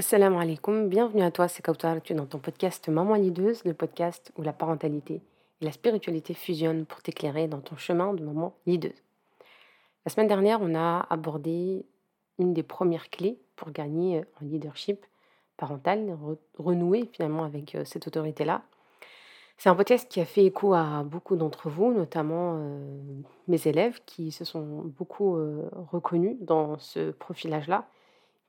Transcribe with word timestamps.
Assalamu 0.00 0.38
alaikum, 0.40 0.88
bienvenue 0.88 1.22
à 1.22 1.30
toi, 1.30 1.46
c'est 1.46 1.60
Kautar, 1.60 2.00
tu 2.00 2.14
es 2.14 2.16
dans 2.16 2.24
ton 2.24 2.38
podcast 2.38 2.88
Maman 2.88 3.16
Lideuse, 3.16 3.62
le 3.66 3.74
podcast 3.74 4.32
où 4.38 4.42
la 4.42 4.54
parentalité 4.54 5.20
et 5.60 5.64
la 5.66 5.72
spiritualité 5.72 6.32
fusionnent 6.32 6.86
pour 6.86 7.02
t'éclairer 7.02 7.48
dans 7.48 7.60
ton 7.60 7.76
chemin 7.76 8.14
de 8.14 8.24
maman 8.24 8.54
lideuse. 8.64 9.02
La 10.06 10.10
semaine 10.10 10.26
dernière, 10.26 10.60
on 10.62 10.74
a 10.74 11.06
abordé 11.10 11.84
une 12.38 12.54
des 12.54 12.62
premières 12.62 13.10
clés 13.10 13.36
pour 13.56 13.72
gagner 13.72 14.24
en 14.40 14.46
leadership 14.46 15.04
parental, 15.58 16.16
renouer 16.56 17.10
finalement 17.12 17.44
avec 17.44 17.74
euh, 17.74 17.84
cette 17.84 18.06
autorité-là. 18.06 18.62
C'est 19.58 19.68
un 19.68 19.74
podcast 19.74 20.10
qui 20.10 20.22
a 20.22 20.24
fait 20.24 20.46
écho 20.46 20.72
à 20.72 21.02
beaucoup 21.04 21.36
d'entre 21.36 21.68
vous, 21.68 21.92
notamment 21.92 22.56
euh, 22.56 22.96
mes 23.48 23.66
élèves 23.66 24.00
qui 24.06 24.32
se 24.32 24.46
sont 24.46 24.82
beaucoup 24.96 25.36
euh, 25.36 25.68
reconnus 25.92 26.38
dans 26.40 26.78
ce 26.78 27.10
profilage-là 27.10 27.86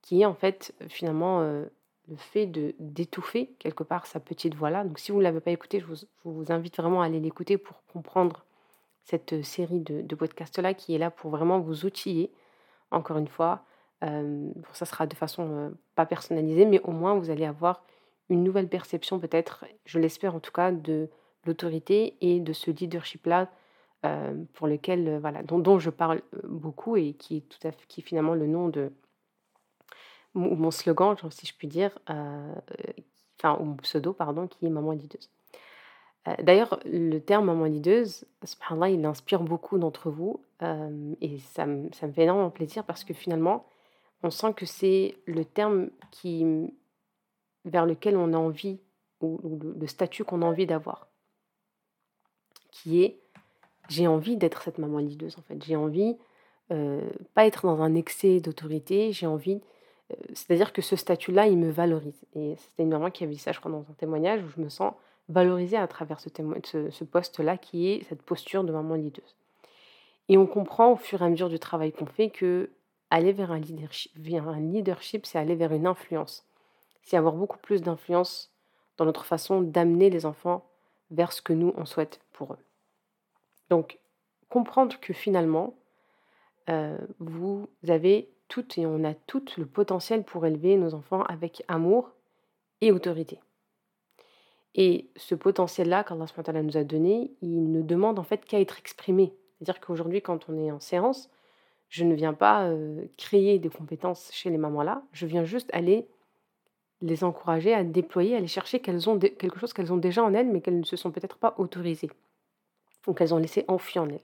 qui 0.02 0.22
est 0.22 0.26
en 0.26 0.34
fait 0.34 0.74
finalement 0.90 1.42
le 2.08 2.16
fait 2.18 2.46
de 2.46 2.76
d'étouffer 2.80 3.56
quelque 3.60 3.84
part 3.84 4.06
sa 4.06 4.20
petite 4.20 4.56
voix-là. 4.56 4.84
Donc 4.84 5.00
si 5.00 5.12
vous 5.12 5.20
ne 5.20 5.24
l'avez 5.24 5.40
pas 5.40 5.52
écouté, 5.52 5.80
je 5.80 5.86
vous, 6.24 6.52
invite 6.52 6.78
vraiment 6.78 7.02
à 7.02 7.06
aller 7.06 7.20
l'écouter 7.20 7.58
pour 7.58 7.84
comprendre 7.92 8.46
cette 9.04 9.44
série 9.44 9.80
de, 9.80 10.16
podcasts-là 10.16 10.74
qui 10.74 10.94
est 10.94 10.98
là 10.98 11.10
pour 11.10 11.32
vraiment 11.32 11.60
vous 11.60 11.86
outiller, 11.86 12.32
encore 12.92 13.18
une 13.18 13.28
fois. 13.28 13.64
ça 14.02 14.86
sera 14.86 15.08
de 15.08 15.16
façon 15.16 15.74
pas 15.96 16.06
personnalisée, 16.06 16.66
mais 16.66 16.82
au 16.82 16.92
moins 16.92 17.16
vous 17.16 17.30
allez 17.30 17.46
avoir 17.46 17.84
une 18.30 18.44
nouvelle 18.44 18.68
perception 18.68 19.20
peut-être, 19.20 19.66
je 19.86 20.00
l'espère 20.00 20.36
en 20.36 20.40
tout 20.40 20.52
cas, 20.52 20.72
de 20.72 21.10
l'autorité 21.46 22.16
et 22.22 22.40
de 22.40 22.54
ce 22.54 22.72
leadership-là 22.72 23.50
pour 24.54 24.68
lequel, 24.68 25.20
voilà, 25.20 25.44
dont, 25.44 25.60
dont, 25.60 25.80
je 25.80 25.90
parle 25.90 26.22
beaucoup 26.44 26.98
et 26.98 27.14
qui 27.14 27.38
est 27.38 27.50
tout 27.50 27.68
à 27.68 27.72
fait, 27.72 27.86
qui 27.88 28.02
est 28.02 28.04
finalement 28.04 28.34
le 28.34 28.48
nom 28.48 28.70
de, 28.70 28.92
ou 30.36 30.56
mon 30.56 30.72
slogan, 30.72 31.16
si 31.30 31.46
je 31.46 31.54
puis 31.54 31.68
dire, 31.68 31.98
euh, 32.10 32.54
enfin, 33.38 33.58
ou 33.60 33.66
mon 33.66 33.76
pseudo, 33.78 34.14
pardon, 34.14 34.48
qui 34.48 34.66
est 34.66 34.70
maman 34.70 34.92
lideuse. 34.92 35.30
Euh, 36.28 36.36
d'ailleurs, 36.44 36.80
le 36.86 37.20
terme 37.20 37.46
maman 37.46 37.66
lideuse, 37.66 38.26
subhanallah, 38.44 38.90
il 38.90 39.06
inspire 39.06 39.42
beaucoup 39.42 39.78
d'entre 39.80 40.10
vous 40.10 40.42
euh, 40.62 41.16
et 41.20 41.40
ça, 41.40 41.66
me- 41.66 41.90
fait 41.90 42.22
énormément 42.24 42.52
plaisir 42.52 42.84
parce 42.84 43.04
que 43.04 43.14
finalement, 43.14 43.66
on 44.24 44.30
sent 44.30 44.54
que 44.54 44.66
c'est 44.66 45.18
le 45.26 45.44
terme 45.44 45.90
qui, 46.12 46.46
vers 47.66 47.86
lequel 47.86 48.18
on 48.18 48.34
a 48.34 48.38
envie, 48.38 48.80
ou, 49.20 49.40
le, 49.80 49.88
statut 49.88 50.24
qu'on 50.24 50.44
a 50.44 50.46
envie 50.46 50.68
d'avoir, 50.68 51.08
qui 52.72 53.04
est 53.04 53.18
j'ai 53.90 54.08
envie 54.08 54.38
d'être 54.38 54.62
cette 54.62 54.78
maman 54.78 55.00
lideuse 55.00 55.38
en 55.38 55.42
fait. 55.42 55.62
J'ai 55.66 55.76
envie, 55.76 56.16
pas 57.34 57.46
être 57.46 57.66
dans 57.66 57.82
un 57.82 57.94
excès 57.96 58.40
d'autorité, 58.40 59.12
j'ai 59.12 59.28
envie 59.28 59.60
c'est-à-dire 60.34 60.74
que 60.74 60.82
ce 60.82 60.96
statut-là, 60.96 61.48
il 61.48 61.58
me 61.58 61.70
valorise. 61.70 62.22
Et 62.36 62.56
c'était 62.58 62.84
une 62.84 62.90
maman 62.90 63.12
qui 63.12 63.24
avait 63.24 63.34
dit 63.34 63.40
ça, 63.40 63.52
je 63.52 63.60
crois, 63.60 63.72
dans 63.72 63.82
un 63.82 63.94
témoignage 63.98 64.44
où 64.44 64.50
je 64.50 64.62
me 64.62 64.70
sens 64.70 64.94
valorisée 65.30 65.78
à 65.78 65.88
travers 65.88 66.20
ce, 66.20 67.04
poste-là 67.04 67.58
qui 67.58 67.90
est 67.90 68.04
cette 68.04 68.22
posture 68.22 68.64
de 68.64 68.72
maman 68.72 68.96
leaduse. 68.96 69.36
Et 70.30 70.38
on 70.38 70.46
comprend 70.46 70.94
au 70.94 70.96
fur 70.96 71.22
et 71.22 71.26
à 71.26 71.30
mesure 71.30 71.50
du 71.50 71.60
travail 71.60 71.92
qu'on 71.92 72.06
fait 72.06 72.30
que 72.30 72.70
aller 73.10 73.32
vers 73.34 73.52
un 73.52 73.60
leadership, 73.60 74.12
vers 74.16 74.48
un 74.48 74.60
leadership 74.60 75.26
c'est 75.26 75.40
aller 75.40 75.56
vers 75.56 75.74
une 75.74 75.88
influence. 75.88 76.46
C'est 77.04 77.18
avoir 77.18 77.34
beaucoup 77.34 77.58
plus 77.58 77.82
d'influence 77.82 78.52
dans 78.98 79.06
notre 79.06 79.26
façon 79.26 79.62
d'amener 79.62 80.10
les 80.10 80.26
enfants 80.26 80.66
vers 81.10 81.32
ce 81.34 81.42
que 81.42 81.54
nous, 81.54 81.74
on 81.76 81.86
souhaite 81.86 82.22
pour 82.32 82.54
eux. 82.54 82.60
Donc, 83.70 84.00
comprendre 84.50 85.00
que 85.00 85.14
finalement, 85.14 85.74
euh, 86.70 86.98
vous 87.20 87.68
avez 87.88 88.30
et 88.78 88.86
on 88.86 89.04
a 89.04 89.14
tout 89.14 89.44
le 89.58 89.66
potentiel 89.66 90.24
pour 90.24 90.46
élever 90.46 90.78
nos 90.78 90.94
enfants 90.94 91.24
avec 91.24 91.64
amour 91.68 92.12
et 92.82 92.92
autorité. 92.92 93.40
Et 94.76 95.10
ce 95.16 95.36
potentiel-là 95.36 96.04
qu'Allah 96.04 96.62
nous 96.62 96.78
a 96.78 96.84
donné, 96.84 97.32
il 97.42 97.72
ne 97.72 97.82
demande 97.82 98.20
en 98.20 98.24
fait 98.24 98.46
qu'à 98.46 98.60
être 98.60 98.80
exprimé. 98.80 99.34
C'est-à-dire 99.58 99.82
qu'aujourd'hui, 99.82 100.22
quand 100.22 100.48
on 100.50 100.58
est 100.58 100.72
en 100.72 100.80
séance, 100.80 101.30
je 101.90 102.06
ne 102.06 102.16
viens 102.16 102.34
pas 102.34 102.68
euh, 102.68 103.06
créer 103.18 103.60
des 103.60 103.70
compétences 103.70 104.30
chez 104.32 104.50
les 104.50 104.58
mamans-là, 104.58 105.04
je 105.12 105.26
viens 105.26 105.44
juste 105.44 105.70
aller 105.74 106.08
les 107.02 107.24
encourager 107.24 107.74
à 107.74 107.84
déployer, 107.84 108.36
à 108.36 108.38
aller 108.38 108.48
chercher 108.48 108.80
qu'elles 108.80 109.10
ont 109.10 109.20
quelque 109.20 109.60
chose 109.60 109.74
qu'elles 109.74 109.92
ont 109.92 109.98
déjà 109.98 110.24
en 110.24 110.34
elles, 110.34 110.48
mais 110.48 110.62
qu'elles 110.62 110.80
ne 110.80 110.86
se 110.86 110.96
sont 110.96 111.12
peut-être 111.12 111.38
pas 111.38 111.56
autorisées, 111.58 112.12
ou 113.08 113.14
qu'elles 113.14 113.34
ont 113.34 113.40
laissé 113.40 113.66
enfuir 113.68 114.04
en 114.04 114.10
elles. 114.10 114.22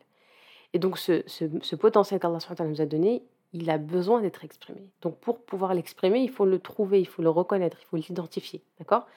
Et 0.74 0.80
donc 0.80 0.98
ce, 0.98 1.24
ce, 1.28 1.46
ce 1.62 1.76
potentiel 1.76 2.20
qu'Allah 2.20 2.40
nous 2.66 2.82
a 2.82 2.86
donné, 2.86 3.24
il 3.54 3.70
a 3.70 3.78
besoin 3.78 4.22
d'être 4.22 4.44
exprimé. 4.44 4.90
Donc 5.02 5.20
pour 5.20 5.44
pouvoir 5.44 5.74
l'exprimer, 5.74 6.20
il 6.20 6.30
faut 6.30 6.46
le 6.46 6.60
trouver, 6.60 7.00
il 7.00 7.08
faut 7.08 7.22
le 7.22 7.30
reconnaître, 7.30 7.78
il 7.82 7.86
faut 7.86 7.98
l'identifier, 7.98 8.62
d'accord? 8.80 9.08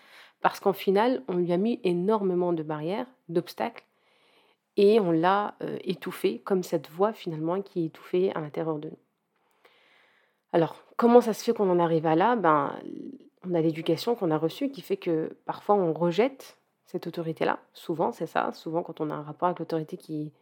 Parce 0.41 0.61
qu'en 0.61 0.73
final, 0.73 1.23
on 1.29 1.35
lui 1.35 1.53
a 1.53 1.57
mis 1.57 1.81
énormément 1.85 2.53
de 2.53 2.63
barrières, 2.63 3.07
d'obstacles, 3.29 3.85
et 4.77 5.01
on 5.01 5.11
l'a 5.11 5.55
euh, 5.63 5.79
étouffé, 5.85 6.39
comme 6.39 6.63
cette 6.63 6.91
voix 6.91 7.13
finalement 7.13 7.61
qui 7.61 7.83
est 7.83 7.87
étouffée 7.87 8.33
à 8.35 8.41
l'intérieur 8.41 8.79
de 8.79 8.89
nous. 8.89 8.99
Alors, 10.53 10.77
comment 10.97 11.21
ça 11.21 11.33
se 11.35 11.45
fait 11.45 11.53
qu'on 11.53 11.71
en 11.71 11.79
arrive 11.79 12.07
à 12.07 12.15
là? 12.17 12.37
Ben, 12.37 12.75
On 13.45 13.55
a 13.55 13.61
l'éducation 13.61 14.15
qu'on 14.15 14.31
a 14.31 14.39
reçue 14.39 14.71
qui 14.71 14.81
fait 14.81 14.97
que 14.97 15.37
parfois 15.45 15.75
on 15.75 15.93
rejette 15.93 16.57
cette 16.87 17.07
autorité-là. 17.07 17.61
Souvent, 17.73 18.11
c'est 18.11 18.27
ça. 18.27 18.53
Souvent, 18.53 18.83
quand 18.83 19.01
on 19.01 19.11
a 19.11 19.15
un 19.15 19.23
rapport 19.23 19.49
avec 19.49 19.61
l'autorité 19.61 19.97
qui 19.97 20.33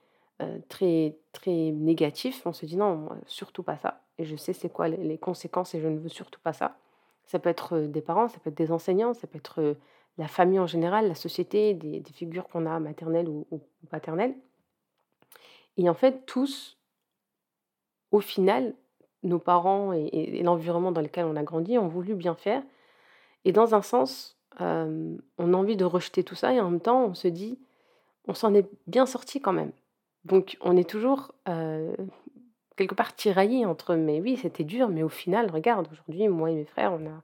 euh, 0.41 0.59
très, 0.69 1.17
très 1.33 1.73
négatif, 1.73 2.43
on 2.47 2.53
se 2.53 2.65
dit 2.65 2.77
non, 2.77 3.09
surtout 3.27 3.65
pas 3.65 3.77
ça. 3.77 4.03
Et 4.19 4.25
je 4.25 4.37
sais 4.37 4.53
c'est 4.53 4.69
quoi 4.69 4.87
les 4.87 5.19
conséquences 5.19 5.75
et 5.75 5.81
je 5.81 5.89
ne 5.89 5.99
veux 5.99 6.09
surtout 6.09 6.41
pas 6.41 6.53
ça. 6.53 6.77
Ça 7.25 7.41
peut 7.41 7.49
être 7.49 7.77
euh, 7.77 7.89
des 7.89 8.01
parents, 8.01 8.29
ça 8.29 8.39
peut 8.39 8.51
être 8.51 8.57
des 8.57 8.71
enseignants, 8.71 9.15
ça 9.15 9.27
peut 9.27 9.39
être 9.39 9.61
euh, 9.61 9.75
la 10.17 10.29
famille 10.29 10.61
en 10.61 10.67
général, 10.69 11.09
la 11.09 11.17
société, 11.17 11.75
des, 11.75 12.03
figures 12.13 12.47
qu'on 12.47 12.67
a 12.67 12.79
maternelles 12.79 13.29
ou, 13.29 13.47
paternelles. 13.91 14.35
Et 15.77 15.89
en 15.91 15.95
fait, 15.95 16.25
tous, 16.25 16.79
au 18.13 18.21
final, 18.21 18.75
nos 19.25 19.41
parents 19.41 19.93
et, 19.93 20.41
l'environnement 20.45 20.93
dans 20.93 21.01
lequel 21.01 21.25
on 21.25 21.35
a 21.35 21.43
grandi 21.43 21.79
ont 21.79 21.89
voulu 21.89 22.15
bien 22.15 22.37
faire. 22.37 22.63
Et 23.45 23.51
dans 23.53 23.75
un 23.75 23.83
sens, 23.83 24.37
on 24.61 25.19
a 25.39 25.57
envie 25.57 25.77
de 25.77 25.85
rejeter 25.85 26.25
tout 26.25 26.35
ça 26.35 26.53
et 26.53 26.61
en 26.61 26.71
même 26.71 26.81
temps, 26.81 27.05
on 27.05 27.15
se 27.15 27.29
dit, 27.29 27.61
on 28.27 28.35
s'en 28.35 28.55
est 28.55 28.69
bien 28.89 29.07
sorti 29.07 29.41
quand 29.41 29.53
même. 29.53 29.71
Donc 30.29 30.57
on 30.61 30.77
est 30.77 30.89
toujours 30.89 31.33
quelque 32.77 32.95
part 32.95 33.15
tiraillé 33.17 33.67
entre 33.67 33.97
mais 33.97 34.21
oui, 34.21 34.37
c'était 34.37 34.65
dur, 34.65 34.89
mais 34.89 35.03
au 35.03 35.09
final, 35.09 35.51
regarde, 35.51 35.89
aujourd'hui, 35.91 36.29
moi 36.29 36.51
et 36.51 36.55
mes 36.55 36.65
frères, 36.65 36.93
on 36.93 37.07
a 37.07 37.23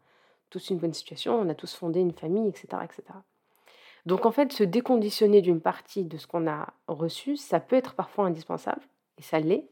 tous 0.51 0.71
une 0.71 0.79
bonne 0.79 0.95
situation, 0.95 1.39
on 1.39 1.49
a 1.49 1.55
tous 1.55 1.75
fondé 1.75 2.01
une 2.01 2.13
famille, 2.13 2.49
etc. 2.49 2.67
etc. 2.83 3.03
Donc 4.07 4.27
en 4.27 4.33
fait, 4.33 4.53
se 4.53 4.65
déconditionner 4.65 5.41
d'une 5.43 5.61
partie 5.61 6.05
de 6.05 6.17
ce 6.19 6.27
qu'on 6.27 6.47
a 6.49 6.75
reçu, 6.89 7.37
ça 7.37 7.61
peut 7.61 7.77
être 7.77 7.95
parfois 7.95 8.27
indispensable, 8.27 8.83
et 9.19 9.23
ça 9.23 9.41
l'est. 9.41 9.69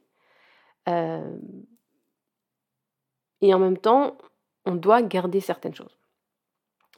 et 3.41 3.55
en 3.55 3.59
même 3.59 3.79
temps, 3.79 4.17
on 4.65 4.75
doit 4.75 5.03
garder 5.03 5.41
certaines 5.41 5.75
choses. 5.75 6.02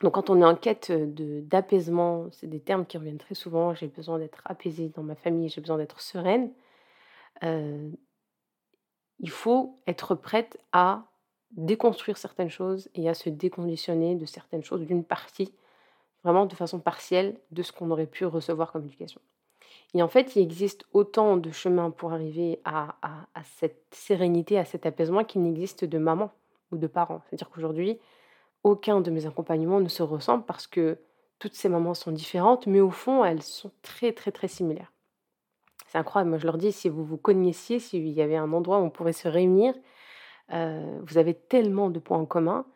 Donc 0.04 0.12
quand 0.12 0.28
on 0.28 0.38
est 0.42 0.44
en 0.44 0.54
quête 0.54 0.92
d'apaisement, 0.92 2.26
c'est 2.30 2.46
des 2.46 2.60
termes 2.60 2.84
qui 2.84 2.98
reviennent 2.98 3.16
très 3.16 3.34
souvent, 3.34 3.74
j'ai 3.74 3.86
besoin 3.86 4.18
d'être 4.18 4.42
apaisée 4.44 4.92
dans 4.94 5.02
ma 5.02 5.14
famille, 5.14 5.48
j'ai 5.48 5.62
besoin 5.62 5.78
d'être 5.78 6.02
sereine, 6.02 6.50
il 7.40 7.96
faut 9.30 9.80
être 9.86 10.14
prête 10.14 10.58
à 10.72 11.04
déconstruire 11.52 12.18
certaines 12.18 12.50
choses 12.50 12.90
et 12.94 13.08
à 13.08 13.14
se 13.14 13.30
déconditionner 13.30 14.14
de 14.14 14.26
certaines 14.26 14.62
choses, 14.62 14.82
d'une 14.82 15.04
partie, 15.04 15.54
vraiment 16.22 16.44
de 16.44 16.54
façon 16.54 16.80
partielle, 16.80 17.40
de 17.50 17.62
ce 17.62 17.72
qu'on 17.72 17.90
aurait 17.90 18.04
pu 18.04 18.26
recevoir 18.26 18.72
comme 18.72 18.84
éducation. 18.84 19.22
Et 19.94 20.02
en 20.02 20.08
fait, 20.08 20.36
il 20.36 20.42
existe 20.42 20.84
autant 20.92 21.38
de 21.38 21.50
chemins 21.50 21.90
pour 21.90 22.12
arriver 22.12 22.60
à, 22.66 22.96
à 23.02 23.42
cette 23.42 23.86
sérénité, 23.90 24.58
à 24.58 24.66
cet 24.66 24.84
apaisement 24.84 25.24
qu'il 25.24 25.40
n'existe 25.40 25.86
de 25.86 25.96
maman 25.96 26.30
ou 26.72 26.76
de 26.76 26.88
parents. 26.88 27.22
C'est-à-dire 27.24 27.48
qu'aujourd'hui, 27.48 27.98
aucun 28.64 29.00
de 29.00 29.10
mes 29.10 29.26
accompagnements 29.26 29.80
ne 29.80 29.88
se 29.88 30.02
ressemble 30.02 30.44
parce 30.44 30.66
que 30.66 30.98
toutes 31.38 31.54
ces 31.54 31.68
mamans 31.68 31.94
sont 31.94 32.10
différentes, 32.10 32.66
mais 32.66 32.80
au 32.80 32.90
fond, 32.90 33.24
elles 33.24 33.42
sont 33.42 33.70
très, 33.82 34.12
très, 34.12 34.32
très 34.32 34.48
similaires. 34.48 34.92
C'est 35.86 35.98
incroyable. 35.98 36.30
Moi, 36.30 36.38
je 36.38 36.46
leur 36.46 36.58
dis, 36.58 36.72
si 36.72 36.88
vous 36.88 37.04
vous 37.04 37.18
connaissiez, 37.18 37.78
s'il 37.78 38.08
y 38.08 38.22
avait 38.22 38.36
un 38.36 38.52
endroit 38.52 38.78
où 38.78 38.82
on 38.82 38.90
pourrait 38.90 39.12
se 39.12 39.28
réunir, 39.28 39.74
euh, 40.52 40.98
vous 41.02 41.18
avez 41.18 41.34
tellement 41.34 41.90
de 41.90 41.98
points 41.98 42.18
en 42.18 42.26
commun. 42.26 42.66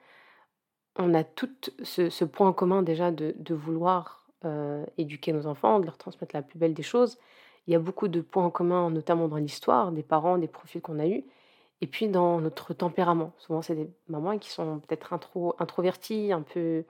On 0.97 1.15
a 1.15 1.25
tout 1.25 1.51
ce, 1.83 2.25
point 2.25 2.49
en 2.49 2.53
commun 2.53 2.83
déjà 2.83 3.11
de, 3.11 3.55
vouloir 3.55 4.27
euh, 4.45 4.85
éduquer 4.99 5.33
nos 5.33 5.47
enfants, 5.47 5.81
de 5.81 5.87
leur 5.87 5.97
transmettre 5.97 6.35
la 6.35 6.43
plus 6.43 6.59
belle 6.59 6.75
des 6.75 6.83
choses. 6.83 7.19
Il 7.67 7.73
y 7.73 7.77
a 7.77 7.79
beaucoup 7.79 8.09
de 8.09 8.21
points 8.21 8.45
en 8.45 8.51
commun, 8.51 8.91
notamment 8.91 9.29
dans 9.29 9.37
l'histoire, 9.37 9.93
des 9.93 10.03
parents, 10.03 10.39
des 10.39 10.49
profils 10.49 10.81
qu'on 10.81 10.99
a 10.99 11.07
eus. 11.07 11.25
Et 11.81 11.87
puis 11.87 12.09
dans 12.09 12.41
notre 12.41 12.75
tempérament. 12.75 13.33
Souvent, 13.39 13.63
c'est 13.63 13.75
des 13.75 13.91
mamans 14.09 14.39
qui 14.39 14.51
sont 14.51 14.81
peut-être 14.81 15.13
intro, 15.13 15.55
introverties, 15.59 16.33
un 16.33 16.43
peu 16.43 16.85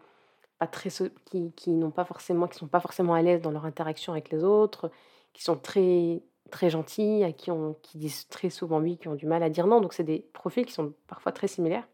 pas 0.59 0.67
très 0.67 0.91
qui, 1.27 1.53
qui 1.53 1.71
n'ont 1.71 1.91
pas 1.91 2.05
forcément 2.05 2.49
qui 2.49 2.59
sont 2.59 2.67
pas 2.67 2.81
forcément 2.81 3.15
à 3.15 3.23
l'aise 3.23 3.41
dans 3.43 3.51
leur 3.51 3.65
interaction 3.65 4.13
avec 4.13 4.31
les 4.31 4.43
autres, 4.45 4.91
qui 5.33 5.45
sont 5.45 5.57
très 5.57 6.23
très 6.51 6.71
gentilles, 6.71 7.25
à 7.25 7.33
qui 7.33 7.99
disent 7.99 8.27
très 8.29 8.51
souvent 8.51 8.81
oui, 8.81 8.97
qui 8.99 9.09
ont 9.09 9.15
du 9.15 9.27
mal 9.27 9.43
à 9.43 9.51
dire 9.51 9.67
non. 9.67 9.81
Donc 9.81 9.93
c'est 9.93 10.05
des 10.05 10.21
profils 10.33 10.67
qui 10.67 10.73
sont 10.73 10.95
parfois 11.07 11.33
très 11.33 11.49
similaires. 11.49 11.87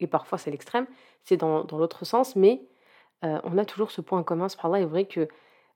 et 0.00 0.06
parfois 0.06 0.38
c'est 0.38 0.50
l'extrême, 0.50 0.86
c'est 1.22 1.36
dans, 1.36 1.64
l'autre 1.72 2.04
sens, 2.04 2.36
mais 2.36 2.62
euh, 3.24 3.40
on 3.44 3.58
a 3.58 3.64
toujours 3.64 3.90
ce 3.90 4.00
point 4.00 4.22
commun. 4.22 4.48
Par 4.60 4.74
est 4.76 4.84
vrai 4.84 5.06
que, 5.06 5.28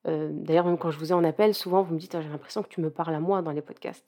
euh, 0.06 0.30
d'ailleurs, 0.32 0.66
même 0.66 0.78
quand 0.78 0.90
je 0.90 0.98
vous 0.98 1.12
ai 1.12 1.14
en 1.14 1.24
appel, 1.24 1.54
souvent 1.54 1.82
vous 1.82 1.94
me 1.94 1.98
dites 2.00 2.14
«Ah, 2.14 2.20
j'ai 2.22 2.28
l'impression 2.28 2.62
que 2.62 2.68
tu 2.68 2.80
me 2.80 2.90
parles 2.90 3.14
à 3.14 3.20
moi 3.20 3.42
dans 3.42 3.52
les 3.52 3.62
podcasts. 3.62 4.06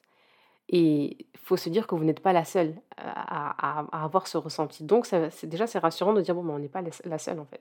Et 0.70 1.16
il 1.34 1.38
faut 1.38 1.56
se 1.56 1.68
dire 1.68 1.86
que 1.86 1.96
vous 1.96 2.04
n'êtes 2.04 2.20
pas 2.20 2.32
la 2.32 2.44
seule 2.44 2.74
à, 2.96 3.84
avoir 3.92 4.28
ce 4.28 4.38
ressenti. 4.38 4.84
Donc, 4.84 5.06
déjà, 5.42 5.66
c'est 5.66 5.78
rassurant 5.80 6.12
de 6.12 6.20
dire 6.20 6.34
bon, 6.34 6.44
ben, 6.44 6.54
on 6.54 6.58
n'est 6.58 6.68
pas 6.68 6.82
la 7.04 7.18
seule 7.18 7.40
en 7.40 7.44
fait. 7.44 7.60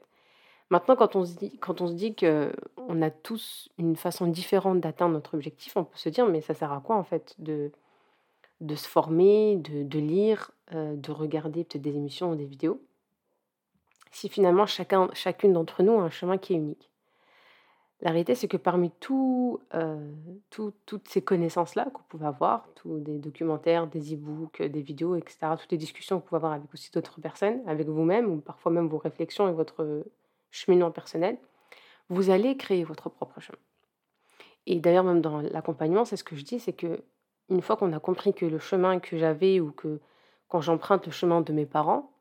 Maintenant, 0.69 0.95
quand 0.95 1.15
on 1.15 1.25
se 1.25 1.33
dit, 1.33 1.57
quand 1.57 1.81
a 1.81 3.09
tous 3.09 3.69
une 3.79 3.95
façon 3.95 4.27
différente 4.27 4.79
d'atteindre 4.79 5.13
notre 5.13 5.33
objectif, 5.33 5.75
on 5.75 5.83
peut 5.83 5.97
se 5.97 6.09
dire 6.09 6.27
mais 6.27 6.41
ça 6.41 6.53
sert 6.53 6.71
à 6.71 6.79
quoi 6.79 6.95
en 6.95 7.03
fait 7.03 7.35
de, 7.39 7.71
se 8.75 8.88
former, 8.88 9.56
de, 9.56 9.81
de 9.81 10.00
lire, 10.00 10.51
euh, 10.73 10.95
de 10.95 11.11
regarder 11.11 11.63
peut-être 11.63 11.81
des 11.81 11.95
émissions 11.95 12.31
ou 12.31 12.35
des 12.35 12.45
vidéos, 12.45 12.79
si 14.11 14.29
finalement 14.29 14.67
chacun, 14.67 15.09
chacune 15.13 15.53
d'entre 15.53 15.81
nous 15.81 16.00
a 16.00 16.03
un 16.03 16.09
chemin 16.11 16.38
qui 16.38 16.53
est 16.53 16.57
unique? 16.57 16.89
La 18.01 18.11
réalité, 18.11 18.33
c'est 18.33 18.47
que 18.47 18.55
parmi 18.57 18.91
euh, 19.73 20.11
tout, 20.49 20.73
toutes 20.85 21.07
ces 21.09 21.21
connaissances-là 21.21 21.87
vous 21.93 22.03
pouvez 22.07 22.27
avoir, 22.27 22.65
tous 22.75 22.97
des 22.99 23.17
documentaires, 23.17 23.87
des 23.87 24.13
e-books, 24.13 24.61
des 24.61 24.81
vidéos, 24.81 25.15
etc., 25.15 25.37
toutes 25.59 25.71
les 25.71 25.77
discussions 25.77 26.15
vous 26.17 26.21
pouvez 26.21 26.37
avoir 26.37 26.53
avec 26.53 26.73
aussi 26.73 26.91
d'autres 26.91 27.19
personnes, 27.19 27.61
avec 27.67 27.87
vous-même, 27.87 28.31
ou 28.31 28.37
parfois 28.37 28.71
même 28.71 28.87
vos 28.87 28.99
réflexions 28.99 29.49
et 29.49 29.51
votre 29.51 30.05
cheminement 30.49 30.91
personnel, 30.91 31.37
vous 32.07 32.29
allez 32.29 32.55
créer 32.55 32.83
votre 32.85 33.09
propre 33.09 33.41
chemin. 33.41 33.57
Et 34.65 34.79
d'ailleurs, 34.79 35.03
même 35.03 35.21
dans 35.21 35.41
l'accompagnement, 35.41 36.05
c'est 36.05 36.15
ce 36.15 36.23
que 36.23 36.35
je 36.35 36.43
dis, 36.43 36.59
c'est 36.59 36.73
que 36.73 37.03
une 37.49 37.61
fois 37.61 37.75
qu'on 37.75 37.91
a 37.93 37.99
compris 37.99 38.33
que 38.33 38.45
le 38.45 38.59
chemin 38.59 38.99
que 38.99 39.17
j'avais 39.17 39.59
ou 39.59 39.71
que 39.71 39.99
quand 40.47 40.61
j'emprunte 40.61 41.05
le 41.05 41.11
chemin 41.11 41.41
de 41.41 41.51
mes 41.51 41.65
parents, 41.65 42.11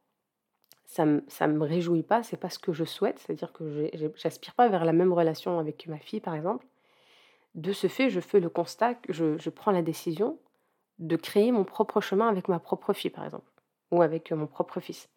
ça 0.88 1.04
ne 1.04 1.52
me, 1.52 1.64
réjouit 1.64 2.02
pas, 2.02 2.22
c'est 2.22 2.38
pas 2.38 2.48
ce 2.48 2.58
que 2.58 2.72
je 2.72 2.84
souhaite, 2.84 3.18
c'est-à-dire 3.18 3.52
que 3.52 3.90
j'aspire 4.16 4.54
pas 4.54 4.68
vers 4.68 4.86
la 4.86 4.94
même 4.94 5.12
relation 5.12 5.58
avec 5.58 5.86
ma 5.86 5.98
fille, 5.98 6.20
par 6.20 6.34
exemple. 6.34 6.66
De 7.54 7.72
ce 7.72 7.88
fait, 7.88 8.08
je 8.08 8.20
fais 8.20 8.40
le 8.40 8.48
constat, 8.48 8.94
que 8.94 9.12
je, 9.12 9.50
prends 9.50 9.70
la 9.70 9.82
décision 9.82 10.38
de 10.98 11.16
créer 11.16 11.52
mon 11.52 11.64
propre 11.64 12.00
chemin 12.00 12.26
avec 12.26 12.48
ma 12.48 12.58
propre 12.58 12.94
fille, 12.94 13.10
par 13.10 13.26
exemple, 13.26 13.50
ou 13.90 14.00
avec 14.00 14.32
mon 14.32 14.46
propre 14.46 14.80
fils. 14.80 15.10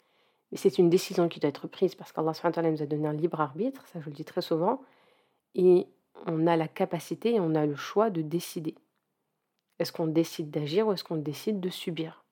Mais 0.52 0.58
c'est 0.58 0.78
une 0.78 0.90
décision 0.90 1.30
qui 1.30 1.40
doit 1.40 1.50
être 1.50 1.68
prise 1.68 1.96
parce 1.96 2.12
qu'Allah 2.12 2.34
nous 2.70 2.82
a 2.84 2.86
donné 2.86 3.08
un 3.08 3.14
libre 3.14 3.40
arbitre, 3.40 3.88
ça 3.88 4.02
je 4.02 4.10
le 4.10 4.16
dis 4.16 4.26
très 4.26 4.42
souvent, 4.42 4.82
et 5.56 5.88
on 6.26 6.48
a 6.48 6.58
la 6.58 6.68
capacité 6.68 7.40
on 7.40 7.56
a 7.56 7.66
le 7.66 7.76
choix 7.78 8.10
de 8.10 8.22
décider. 8.22 8.76
Est-ce 9.80 9.94
qu'on 9.94 10.08
décide 10.08 10.52
d'agir 10.52 10.88
ou 10.88 10.92
est-ce 10.92 11.06
qu'on 11.06 11.16
décide 11.16 11.62
de 11.62 11.70
subir? 11.70 12.26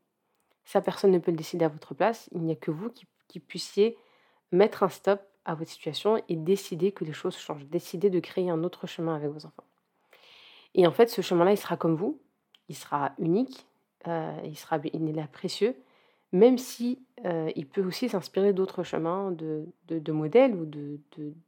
Ça, 0.66 0.82
personne 0.82 1.12
ne 1.12 1.20
peut 1.20 1.32
le 1.32 1.38
décider 1.38 1.64
à 1.66 1.70
votre 1.70 1.96
place. 1.96 2.30
Il 2.34 2.42
n'y 2.42 2.52
a 2.52 2.56
que 2.56 2.70
vous 2.70 2.90
qui, 2.90 3.08
puissiez 3.38 3.98
mettre 4.52 4.82
un 4.82 4.90
stop 4.90 5.22
à 5.46 5.54
votre 5.54 5.70
situation 5.70 6.22
et 6.28 6.36
décider 6.36 6.92
que 6.92 7.04
les 7.04 7.14
choses 7.14 7.38
changent, 7.38 7.66
décider 7.66 8.10
de 8.10 8.20
créer 8.20 8.50
un 8.50 8.64
autre 8.64 8.88
chemin 8.88 9.16
avec 9.16 9.30
vos 9.30 9.46
enfants. 9.46 9.64
Et 10.76 10.88
en 10.88 10.92
fait, 10.92 11.10
ce 11.10 11.22
chemin-là, 11.22 11.52
il 11.52 11.58
sera 11.58 11.78
comme 11.78 11.96
vous, 11.96 12.20
il 12.68 12.76
sera 12.76 13.12
unique, 13.20 13.66
euh, 14.08 14.40
il, 14.44 14.58
sera, 14.58 14.80
il 14.94 15.18
est 15.18 15.28
précieux, 15.32 15.76
même 16.32 16.58
si 16.58 17.00
euh, 17.26 17.52
il 17.56 17.68
peut 17.68 17.84
aussi 17.84 18.10
s'inspirer 18.10 18.54
d'autres 18.54 18.84
chemins, 18.84 19.32
de, 19.32 19.66
de, 19.88 20.12
modèles 20.12 20.56
ou 20.56 20.66
de, 20.66 21.00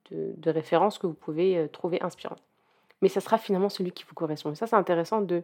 de, 0.10 0.50
références 0.50 0.98
que 0.98 1.08
vous 1.08 1.14
pouvez 1.14 1.58
euh, 1.58 1.68
trouver 1.68 2.02
inspirantes. 2.02 2.42
Mais 3.02 3.08
ça 3.08 3.22
sera 3.22 3.38
finalement 3.38 3.70
celui 3.70 3.92
qui 3.92 4.04
vous 4.04 4.16
correspond. 4.16 4.52
Et 4.52 4.56
ça, 4.56 4.68
c'est 4.68 4.76
intéressant 4.76 5.22
de, 5.22 5.44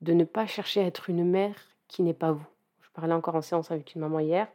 de 0.00 0.12
ne 0.12 0.24
pas 0.24 0.46
chercher 0.46 0.80
à 0.80 0.86
être 0.86 1.10
une 1.10 1.24
mère 1.24 1.56
qui 1.88 2.02
n'est 2.02 2.14
pas 2.14 2.32
vous. 2.32 2.46
Je 2.80 2.88
parlais 2.94 3.12
encore 3.12 3.34
en 3.34 3.42
séance 3.42 3.70
avec 3.70 3.94
une 3.94 4.00
maman 4.00 4.20
hier, 4.20 4.48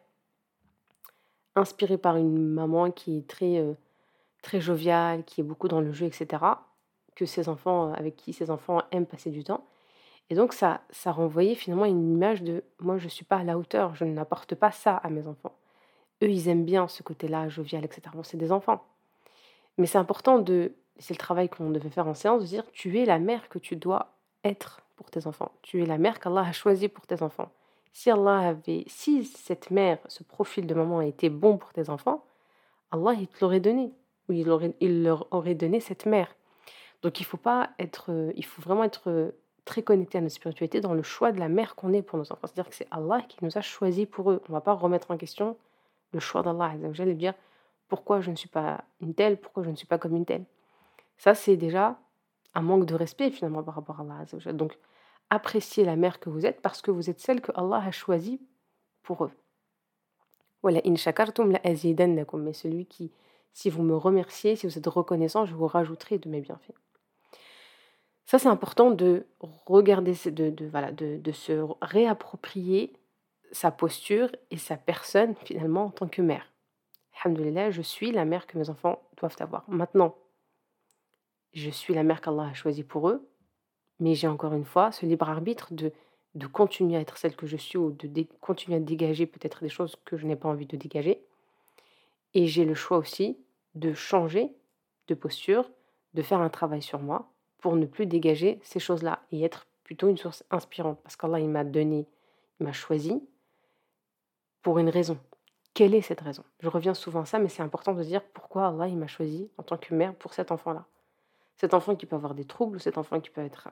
inspirée 1.60 1.98
par 1.98 2.18
une 2.18 2.48
maman 2.48 2.92
qui 2.92 3.18
est 3.18 3.28
très, 3.28 3.58
euh, 3.58 3.74
très 4.42 4.62
joviale, 4.62 5.24
qui 5.24 5.42
est 5.42 5.44
beaucoup 5.44 5.68
dans 5.68 5.82
le 5.82 5.92
jeu, 5.92 6.06
etc., 6.06 6.44
que 7.16 7.26
ses 7.26 7.50
enfants, 7.50 7.94
avec 7.94 8.16
qui 8.16 8.34
ses 8.34 8.50
enfants 8.50 8.82
aiment 8.92 9.06
passer 9.06 9.30
du 9.30 9.44
temps. 9.44 9.66
Et 10.30 10.36
donc 10.36 10.54
ça, 10.54 10.82
ça 10.92 11.12
renvoyait 11.12 11.56
finalement 11.56 11.86
une 11.86 12.12
image 12.12 12.44
de 12.44 12.64
moi 12.80 12.98
je 12.98 13.06
ne 13.06 13.10
suis 13.10 13.26
pas 13.26 13.38
à 13.38 13.44
la 13.44 13.58
hauteur, 13.58 13.96
je 13.96 14.06
n'apporte 14.06 14.56
pas 14.56 14.72
ça 14.72 14.96
à 14.98 15.10
mes 15.10 15.28
enfants. 15.28 15.54
Eux, 16.22 16.30
ils 16.30 16.48
aiment 16.50 16.66
bien 16.66 16.88
ce 16.88 17.02
côté-là, 17.04 17.50
jovial, 17.50 17.84
etc. 17.84 18.02
Bon, 18.14 18.24
c'est 18.24 18.38
des 18.38 18.52
enfants. 18.52 18.84
Mais 19.78 19.86
c'est 19.86 19.98
important 19.98 20.40
de, 20.40 20.74
c'est 20.98 21.14
le 21.14 21.20
travail 21.20 21.50
qu'on 21.50 21.70
devait 21.72 21.90
faire 21.90 22.08
en 22.08 22.14
séance, 22.14 22.44
de 22.44 22.48
dire 22.48 22.64
tu 22.74 23.00
es 23.00 23.06
la 23.06 23.20
mère 23.20 23.50
que 23.50 23.58
tu 23.58 23.76
dois 23.76 24.14
être 24.44 24.82
pour 24.96 25.10
tes 25.10 25.28
enfants. 25.28 25.52
Tu 25.62 25.82
es 25.82 25.86
la 25.86 25.98
mère 25.98 26.20
qu'Allah 26.20 26.42
a 26.42 26.52
choisie 26.52 26.90
pour 26.90 27.08
tes 27.08 27.24
enfants. 27.24 27.52
Si 27.92 28.10
Allah 28.10 28.50
avait, 28.50 28.84
si 28.88 29.26
cette 29.26 29.72
mère, 29.72 29.98
ce 30.08 30.24
profil 30.24 30.68
de 30.68 30.74
maman 30.74 31.02
été 31.02 31.30
bon 31.30 31.58
pour 31.58 31.74
tes 31.74 31.90
enfants, 31.90 32.24
Allah 32.92 33.14
il 33.14 33.28
te 33.28 33.38
l'aurait 33.42 33.60
donné, 33.60 33.92
ou 34.28 34.34
il, 34.34 34.74
il 34.80 35.04
leur 35.04 35.28
aurait 35.32 35.56
donné 35.56 35.80
cette 35.80 36.06
mère. 36.06 36.36
Donc 37.02 37.20
il 37.20 37.26
faut 37.26 37.38
pas 37.38 37.72
être, 37.80 38.32
il 38.36 38.46
faut 38.46 38.62
vraiment 38.62 38.84
être 38.84 39.34
très 39.66 39.84
connecté 39.84 40.18
à 40.18 40.22
notre 40.22 40.34
spiritualité 40.34 40.82
dans 40.82 40.94
le 40.94 41.04
choix 41.04 41.32
de 41.32 41.40
la 41.40 41.48
mère 41.48 41.76
qu'on 41.76 41.94
est 41.94 42.02
pour 42.02 42.18
nos 42.18 42.32
enfants. 42.32 42.48
C'est-à-dire 42.48 42.70
que 42.70 42.76
c'est 42.76 42.88
Allah 42.92 43.22
qui 43.28 43.38
nous 43.44 43.58
a 43.58 43.62
choisis 43.62 44.08
pour 44.08 44.32
eux. 44.32 44.42
On 44.48 44.52
ne 44.52 44.58
va 44.58 44.62
pas 44.62 44.74
remettre 44.74 45.12
en 45.12 45.18
question 45.18 45.58
le 46.12 46.20
choix 46.20 46.42
d'Allah 46.42 46.74
et 46.76 47.14
dire 47.14 47.34
pourquoi 47.88 48.20
je 48.22 48.32
ne 48.32 48.36
suis 48.36 48.50
pas 48.50 48.84
une 49.02 49.14
telle, 49.14 49.38
pourquoi 49.38 49.64
je 49.64 49.70
ne 49.70 49.76
suis 49.76 49.88
pas 49.88 49.98
comme 49.98 50.16
une 50.16 50.26
telle. 50.26 50.44
Ça, 51.18 51.36
c'est 51.36 51.56
déjà 51.56 51.98
un 52.56 52.62
manque 52.62 52.86
de 52.86 52.96
respect 52.96 53.30
finalement 53.30 53.62
par 53.62 53.76
rapport 53.76 54.00
à 54.00 54.04
Allah. 54.04 54.54
Donc, 54.54 54.78
appréciez 55.30 55.86
la 55.86 55.96
mère 55.96 56.20
que 56.20 56.30
vous 56.30 56.46
êtes 56.46 56.62
parce 56.62 56.82
que 56.82 56.92
vous 56.92 57.10
êtes 57.10 57.20
celle 57.20 57.42
que 57.42 57.52
Allah 57.56 57.84
a 57.86 57.92
choisie 57.92 58.42
pour 59.04 59.26
eux. 59.26 59.32
Voilà, 60.62 60.82
in 60.86 60.96
shakartum 60.96 61.52
la 61.52 61.60
Mais 61.64 62.54
celui 62.54 62.86
qui, 62.86 63.12
si 63.54 63.70
vous 63.70 63.84
me 63.84 63.96
remerciez, 63.96 64.56
si 64.56 64.68
vous 64.68 64.78
êtes 64.78 64.88
reconnaissant, 64.88 65.46
je 65.46 65.56
vous 65.56 65.68
rajouterai 65.68 66.18
de 66.18 66.30
mes 66.30 66.42
bienfaits. 66.42 66.76
Ça, 68.26 68.38
c'est 68.38 68.48
important 68.48 68.92
de 68.92 69.26
regarder, 69.66 70.14
de, 70.26 70.50
de, 70.50 70.66
voilà, 70.68 70.92
de, 70.92 71.18
de 71.18 71.32
se 71.32 71.66
réapproprier 71.82 72.94
sa 73.52 73.72
posture 73.72 74.30
et 74.52 74.58
sa 74.58 74.78
personne 74.78 75.34
finalement 75.44 75.86
en 75.86 75.90
tant 75.90 76.08
que 76.08 76.22
mère. 76.22 76.52
Alhamdulillah, 77.24 77.72
je 77.72 77.82
suis 77.82 78.12
la 78.12 78.26
mère 78.26 78.46
que 78.46 78.58
mes 78.58 78.70
enfants 78.70 79.02
doivent 79.18 79.36
avoir. 79.40 79.68
Maintenant, 79.68 80.16
je 81.54 81.70
suis 81.70 81.94
la 81.94 82.04
mère 82.04 82.22
qu'Allah 82.22 82.50
a 82.52 82.54
choisie 82.54 82.84
pour 82.84 83.10
eux, 83.10 83.28
mais 84.00 84.16
j'ai 84.16 84.28
encore 84.28 84.54
une 84.54 84.66
fois 84.66 84.92
ce 84.92 85.06
libre 85.06 85.30
arbitre 85.30 85.74
de, 85.74 85.92
de 86.36 86.48
continuer 86.48 86.98
à 86.98 87.02
être 87.02 87.18
celle 87.18 87.36
que 87.36 87.48
je 87.48 87.58
suis 87.58 87.78
ou 87.78 87.92
de 87.92 88.26
continuer 88.42 88.78
à 88.78 88.80
dégager 88.80 89.26
peut-être 89.26 89.62
des 89.62 89.70
choses 89.70 89.96
que 90.06 90.18
je 90.18 90.26
n'ai 90.26 90.36
pas 90.36 90.50
envie 90.50 90.66
de 90.66 90.78
dégager. 90.78 91.24
Et 92.34 92.48
j'ai 92.48 92.66
le 92.66 92.76
choix 92.76 92.98
aussi 92.98 93.38
de 93.76 93.94
changer 93.94 94.54
de 95.08 95.16
posture, 95.16 95.70
de 96.14 96.22
faire 96.22 96.42
un 96.42 96.50
travail 96.50 96.82
sur 96.82 97.00
moi 97.00 97.32
pour 97.58 97.76
ne 97.76 97.86
plus 97.86 98.06
dégager 98.06 98.60
ces 98.64 98.80
choses-là 98.80 99.24
et 99.32 99.44
être 99.44 99.68
plutôt 99.84 100.08
une 100.08 100.18
source 100.18 100.44
inspirante. 100.52 101.00
Parce 101.04 101.16
qu'Allah, 101.16 101.40
il 101.40 101.50
m'a 101.50 101.64
donné, 101.64 102.08
il 102.60 102.66
m'a 102.66 102.74
choisi 102.74 103.22
pour 104.62 104.80
une 104.80 104.90
raison. 104.90 105.18
Quelle 105.74 105.96
est 105.96 106.02
cette 106.02 106.22
raison? 106.22 106.44
Je 106.60 106.70
reviens 106.70 106.94
souvent 106.94 107.22
à 107.22 107.26
ça, 107.26 107.40
mais 107.40 107.50
c'est 107.50 107.64
important 107.64 107.94
de 107.94 108.04
dire 108.04 108.24
pourquoi 108.34 108.68
Allah, 108.68 108.88
il 108.88 108.98
m'a 108.98 109.08
choisi 109.08 109.50
en 109.58 109.64
tant 109.64 109.78
que 109.78 109.94
mère 109.94 110.16
pour 110.16 110.34
cet 110.34 110.52
enfant-là. 110.52 110.86
Cet 111.58 111.74
enfant 111.74 111.96
qui 111.96 112.06
peut 112.06 112.16
avoir 112.16 112.36
des 112.36 112.46
troubles, 112.46 112.80
cet 112.80 112.98
enfant 112.98 113.20
qui 113.20 113.30
peut 113.30 113.42
être, 113.42 113.70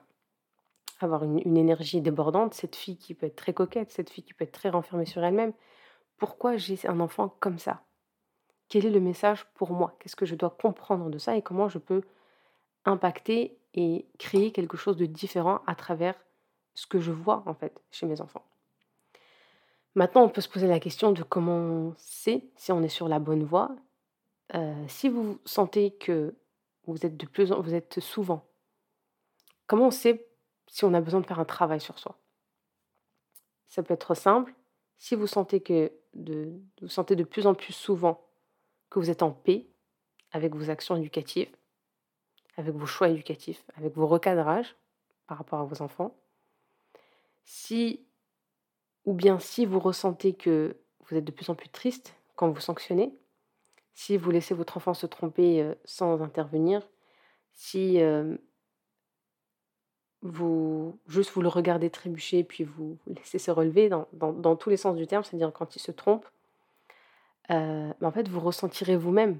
avoir 1.00 1.24
une, 1.24 1.56
énergie 1.56 2.00
débordante, 2.00 2.54
cette 2.54 2.76
fille 2.76 2.96
qui 2.96 3.14
peut 3.14 3.26
être 3.26 3.36
très 3.36 3.54
coquette, 3.54 3.90
cette 3.90 4.10
fille 4.10 4.24
qui 4.24 4.34
peut 4.34 4.44
être 4.44 4.52
très 4.52 4.70
renfermée 4.70 5.06
sur 5.06 5.22
elle-même. 5.24 5.52
Pourquoi 6.16 6.56
j'ai 6.56 6.78
un 6.86 7.00
enfant 7.00 7.34
comme 7.40 7.58
ça? 7.58 7.82
Quel 8.68 8.84
est 8.86 8.90
le 8.90 9.00
message 9.00 9.46
pour 9.54 9.72
moi? 9.72 9.96
Qu'est-ce 9.98 10.16
que 10.16 10.26
je 10.26 10.34
dois 10.34 10.50
comprendre 10.50 11.08
de 11.10 11.18
ça 11.18 11.36
et 11.36 11.42
comment 11.42 11.68
je 11.68 11.78
peux 11.78 12.02
impacter 12.84 13.56
et 13.74 14.06
créer 14.18 14.52
quelque 14.52 14.76
chose 14.76 14.96
de 14.96 15.06
différent 15.06 15.60
à 15.66 15.74
travers 15.74 16.14
ce 16.74 16.86
que 16.86 17.00
je 17.00 17.12
vois 17.12 17.42
en 17.46 17.54
fait 17.54 17.80
chez 17.90 18.06
mes 18.06 18.20
enfants? 18.20 18.44
Maintenant, 19.94 20.22
on 20.22 20.28
peut 20.28 20.40
se 20.40 20.48
poser 20.48 20.68
la 20.68 20.80
question 20.80 21.12
de 21.12 21.22
comment 21.22 21.56
on 21.56 21.94
si 21.96 22.42
on 22.70 22.82
est 22.82 22.88
sur 22.88 23.08
la 23.08 23.18
bonne 23.18 23.44
voie. 23.44 23.74
Euh, 24.54 24.84
si 24.86 25.08
vous 25.08 25.38
sentez 25.44 25.92
que 25.92 26.34
vous 26.86 27.04
êtes 27.04 27.16
de 27.16 27.26
plus 27.26 27.52
vous 27.52 27.74
êtes 27.74 28.00
souvent, 28.00 28.44
comment 29.66 29.88
on 29.88 29.90
sait 29.90 30.27
si 30.68 30.84
on 30.84 30.94
a 30.94 31.00
besoin 31.00 31.20
de 31.20 31.26
faire 31.26 31.40
un 31.40 31.44
travail 31.44 31.80
sur 31.80 31.98
soi 31.98 32.16
Ça 33.68 33.82
peut 33.82 33.94
être 33.94 34.14
simple. 34.14 34.54
Si 34.98 35.14
vous 35.14 35.26
sentez 35.26 35.60
que 35.60 35.92
de, 36.14 36.52
vous 36.80 36.88
sentez 36.88 37.16
de 37.16 37.24
plus 37.24 37.46
en 37.46 37.54
plus 37.54 37.72
souvent 37.72 38.24
que 38.90 38.98
vous 38.98 39.10
êtes 39.10 39.22
en 39.22 39.30
paix 39.30 39.66
avec 40.32 40.54
vos 40.54 40.70
actions 40.70 40.96
éducatives, 40.96 41.50
avec 42.56 42.74
vos 42.74 42.86
choix 42.86 43.08
éducatifs, 43.08 43.64
avec 43.76 43.94
vos 43.94 44.06
recadrages 44.06 44.76
par 45.26 45.38
rapport 45.38 45.60
à 45.60 45.64
vos 45.64 45.82
enfants. 45.82 46.16
Si, 47.44 48.04
ou 49.04 49.14
bien 49.14 49.38
si 49.38 49.64
vous 49.64 49.78
ressentez 49.78 50.34
que 50.34 50.76
vous 51.06 51.16
êtes 51.16 51.24
de 51.24 51.32
plus 51.32 51.48
en 51.48 51.54
plus 51.54 51.68
triste 51.68 52.14
quand 52.36 52.50
vous 52.50 52.60
sanctionnez, 52.60 53.16
si 53.94 54.16
vous 54.16 54.30
laissez 54.30 54.54
votre 54.54 54.76
enfant 54.76 54.94
se 54.94 55.06
tromper 55.06 55.62
euh, 55.62 55.74
sans 55.84 56.20
intervenir, 56.22 56.86
si 57.52 58.00
euh, 58.00 58.36
vous 60.22 60.98
juste 61.06 61.30
vous 61.30 61.42
le 61.42 61.48
regardez 61.48 61.90
trébucher 61.90 62.44
puis 62.44 62.64
vous 62.64 62.98
laissez 63.06 63.38
se 63.38 63.50
relever 63.50 63.88
dans, 63.88 64.06
dans 64.12 64.56
tous 64.56 64.70
les 64.70 64.76
sens 64.76 64.96
du 64.96 65.06
terme, 65.06 65.24
c'est-à-dire 65.24 65.52
quand 65.52 65.76
il 65.76 65.80
se 65.80 65.92
trompe, 65.92 66.26
euh, 67.50 67.92
en 68.02 68.10
fait, 68.10 68.28
vous 68.28 68.40
ressentirez 68.40 68.96
vous-même 68.96 69.38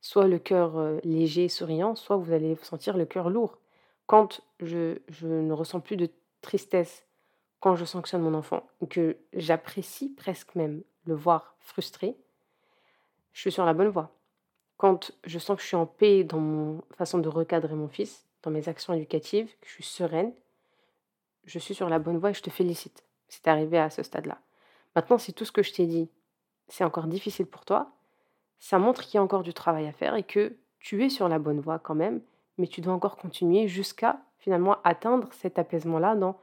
soit 0.00 0.28
le 0.28 0.38
cœur 0.38 0.78
euh, 0.78 0.98
léger 1.02 1.44
et 1.44 1.48
souriant, 1.48 1.96
soit 1.96 2.16
vous 2.16 2.32
allez 2.32 2.56
sentir 2.56 2.96
le 2.96 3.06
cœur 3.06 3.30
lourd. 3.30 3.58
Quand 4.06 4.40
je, 4.60 4.98
je 5.08 5.26
ne 5.26 5.52
ressens 5.52 5.80
plus 5.80 5.96
de 5.96 6.08
tristesse, 6.42 7.04
quand 7.60 7.74
je 7.74 7.84
sanctionne 7.84 8.22
mon 8.22 8.34
enfant, 8.34 8.68
que 8.90 9.16
j'apprécie 9.32 10.10
presque 10.10 10.54
même 10.54 10.82
le 11.06 11.14
voir 11.14 11.56
frustré, 11.58 12.16
je 13.32 13.40
suis 13.40 13.52
sur 13.52 13.64
la 13.64 13.74
bonne 13.74 13.88
voie. 13.88 14.12
Quand 14.76 15.12
je 15.24 15.38
sens 15.38 15.56
que 15.56 15.62
je 15.62 15.68
suis 15.68 15.76
en 15.76 15.86
paix 15.86 16.22
dans 16.22 16.38
mon 16.38 16.82
façon 16.96 17.18
de 17.18 17.28
recadrer 17.28 17.74
mon 17.74 17.88
fils, 17.88 18.25
mes 18.50 18.68
actions 18.68 18.94
éducatives, 18.94 19.48
que 19.60 19.68
je 19.68 19.72
suis 19.72 19.84
sereine, 19.84 20.32
je 21.44 21.58
suis 21.58 21.74
sur 21.74 21.88
la 21.88 21.98
bonne 21.98 22.18
voie 22.18 22.30
et 22.30 22.34
je 22.34 22.42
te 22.42 22.50
félicite. 22.50 23.04
C'est 23.28 23.48
arrivé 23.48 23.78
à 23.78 23.90
ce 23.90 24.02
stade-là. 24.02 24.38
Maintenant, 24.94 25.18
si 25.18 25.32
tout 25.32 25.44
ce 25.44 25.52
que 25.52 25.62
je 25.62 25.72
t'ai 25.72 25.86
dit, 25.86 26.08
c'est 26.68 26.84
encore 26.84 27.06
difficile 27.06 27.46
pour 27.46 27.64
toi, 27.64 27.92
ça 28.58 28.78
montre 28.78 29.02
qu'il 29.02 29.14
y 29.14 29.18
a 29.18 29.22
encore 29.22 29.42
du 29.42 29.54
travail 29.54 29.86
à 29.86 29.92
faire 29.92 30.14
et 30.16 30.22
que 30.22 30.56
tu 30.80 31.04
es 31.04 31.08
sur 31.08 31.28
la 31.28 31.38
bonne 31.38 31.60
voie 31.60 31.78
quand 31.78 31.94
même, 31.94 32.20
mais 32.58 32.66
tu 32.66 32.80
dois 32.80 32.94
encore 32.94 33.16
continuer 33.16 33.68
jusqu'à 33.68 34.18
finalement 34.38 34.76
atteindre 34.84 35.28
cet 35.32 35.58
apaisement-là 35.58 36.14
dans, 36.14 36.38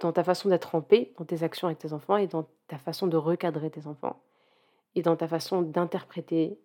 dans 0.00 0.12
ta 0.12 0.24
façon 0.24 0.48
d'être 0.48 0.74
en 0.74 0.80
paix, 0.80 1.12
dans 1.18 1.24
tes 1.24 1.42
actions 1.42 1.68
avec 1.68 1.78
tes 1.78 1.92
enfants 1.92 2.16
et 2.16 2.26
dans 2.26 2.46
ta 2.68 2.78
façon 2.78 3.06
de 3.06 3.16
recadrer 3.16 3.70
tes 3.70 3.86
enfants 3.86 4.20
et 4.94 5.02
dans 5.02 5.16
ta 5.16 5.28
façon 5.28 5.62
d'interpréter 5.62 6.58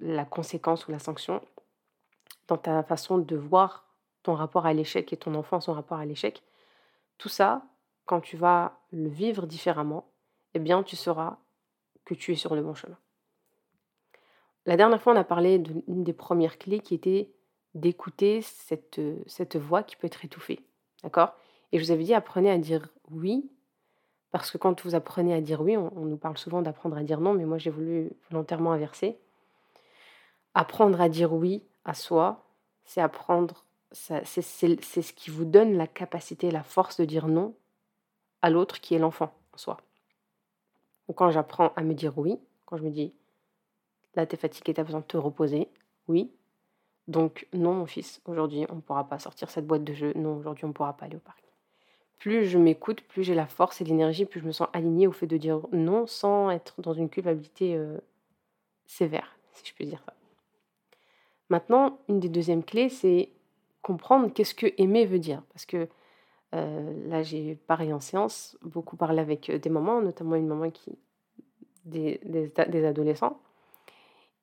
la 0.00 0.24
conséquence 0.24 0.86
ou 0.86 0.92
la 0.92 0.98
sanction, 0.98 1.42
dans 2.50 2.58
ta 2.58 2.82
façon 2.82 3.18
de 3.18 3.36
voir 3.36 3.86
ton 4.22 4.34
rapport 4.34 4.66
à 4.66 4.72
l'échec 4.72 5.12
et 5.12 5.16
ton 5.16 5.34
enfant 5.34 5.60
son 5.60 5.72
rapport 5.72 5.98
à 5.98 6.04
l'échec. 6.04 6.42
Tout 7.16 7.28
ça, 7.28 7.62
quand 8.06 8.20
tu 8.20 8.36
vas 8.36 8.80
le 8.92 9.08
vivre 9.08 9.46
différemment, 9.46 10.10
eh 10.54 10.58
bien, 10.58 10.82
tu 10.82 10.96
sauras 10.96 11.38
que 12.04 12.14
tu 12.14 12.32
es 12.32 12.34
sur 12.34 12.54
le 12.54 12.62
bon 12.62 12.74
chemin. 12.74 12.98
La 14.66 14.76
dernière 14.76 15.00
fois, 15.00 15.12
on 15.12 15.16
a 15.16 15.24
parlé 15.24 15.58
d'une 15.58 16.04
des 16.04 16.12
premières 16.12 16.58
clés 16.58 16.80
qui 16.80 16.94
était 16.94 17.30
d'écouter 17.74 18.42
cette, 18.42 19.00
cette 19.26 19.56
voix 19.56 19.82
qui 19.82 19.96
peut 19.96 20.08
être 20.08 20.24
étouffée. 20.24 20.60
D'accord? 21.04 21.34
Et 21.72 21.78
je 21.78 21.84
vous 21.84 21.92
avais 21.92 22.02
dit, 22.02 22.14
apprenez 22.14 22.50
à 22.50 22.58
dire 22.58 22.88
oui, 23.10 23.48
parce 24.32 24.50
que 24.50 24.58
quand 24.58 24.82
vous 24.82 24.94
apprenez 24.94 25.34
à 25.34 25.40
dire 25.40 25.60
oui, 25.60 25.76
on, 25.76 26.04
nous 26.04 26.16
parle 26.16 26.36
souvent 26.36 26.62
d'apprendre 26.62 26.96
à 26.96 27.02
dire 27.02 27.20
non, 27.20 27.32
mais 27.32 27.44
moi 27.44 27.58
j'ai 27.58 27.70
voulu 27.70 28.10
volontairement 28.30 28.72
inverser. 28.72 29.18
Apprendre 30.54 31.00
à 31.00 31.08
dire 31.08 31.32
oui 31.32 31.62
à 31.84 31.94
soi, 31.94 32.44
c'est 32.84 33.00
apprendre, 33.00 33.64
c'est 33.92 34.24
ce 34.24 35.12
qui 35.12 35.30
vous 35.30 35.44
donne 35.44 35.76
la 35.76 35.86
capacité, 35.86 36.50
la 36.50 36.62
force 36.62 36.98
de 36.98 37.04
dire 37.04 37.28
non 37.28 37.54
à 38.42 38.50
l'autre 38.50 38.80
qui 38.80 38.94
est 38.94 38.98
l'enfant 38.98 39.32
en 39.52 39.58
soi. 39.58 39.76
Donc 41.08 41.18
quand 41.18 41.30
j'apprends 41.30 41.72
à 41.76 41.82
me 41.82 41.94
dire 41.94 42.16
oui, 42.18 42.38
quand 42.66 42.76
je 42.76 42.82
me 42.82 42.90
dis 42.90 43.12
Là, 44.14 44.26
tu 44.26 44.34
es 44.34 44.38
fatigué, 44.38 44.74
tu 44.74 44.80
as 44.80 44.84
besoin 44.84 45.00
de 45.00 45.06
te 45.06 45.16
reposer. 45.16 45.68
Oui. 46.08 46.30
Donc, 47.08 47.46
non, 47.52 47.74
mon 47.74 47.86
fils, 47.86 48.20
aujourd'hui, 48.24 48.66
on 48.68 48.76
ne 48.76 48.80
pourra 48.80 49.08
pas 49.08 49.18
sortir 49.18 49.50
cette 49.50 49.66
boîte 49.66 49.84
de 49.84 49.92
jeu. 49.94 50.12
Non, 50.16 50.36
aujourd'hui, 50.36 50.64
on 50.64 50.68
ne 50.68 50.72
pourra 50.72 50.96
pas 50.96 51.06
aller 51.06 51.16
au 51.16 51.20
parc. 51.20 51.44
Plus 52.18 52.44
je 52.44 52.58
m'écoute, 52.58 53.00
plus 53.02 53.24
j'ai 53.24 53.34
la 53.34 53.46
force 53.46 53.80
et 53.80 53.84
l'énergie, 53.84 54.26
plus 54.26 54.40
je 54.40 54.46
me 54.46 54.52
sens 54.52 54.68
alignée 54.72 55.06
au 55.06 55.12
fait 55.12 55.26
de 55.26 55.36
dire 55.38 55.60
non 55.72 56.06
sans 56.06 56.50
être 56.50 56.82
dans 56.82 56.92
une 56.92 57.08
culpabilité 57.08 57.74
euh, 57.76 57.98
sévère, 58.84 59.38
si 59.52 59.66
je 59.66 59.74
puis 59.74 59.86
dire 59.86 60.02
ça. 60.04 60.12
Maintenant, 61.50 61.98
une 62.08 62.20
des 62.20 62.28
deuxièmes 62.28 62.64
clés, 62.64 62.88
c'est 62.88 63.30
comprendre 63.82 64.32
qu'est-ce 64.32 64.54
que 64.54 64.66
aimer 64.78 65.04
veut 65.04 65.18
dire. 65.18 65.42
Parce 65.52 65.66
que 65.66 65.88
euh, 66.54 67.08
là, 67.08 67.22
j'ai 67.22 67.56
pareil 67.66 67.92
en 67.92 68.00
séance, 68.00 68.56
beaucoup 68.62 68.96
parlé 68.96 69.20
avec 69.20 69.50
euh, 69.50 69.58
des 69.58 69.70
mamans, 69.70 70.00
notamment 70.00 70.36
une 70.36 70.46
maman 70.46 70.70
qui. 70.70 70.96
des, 71.84 72.20
des 72.24 72.84
adolescents 72.84 73.38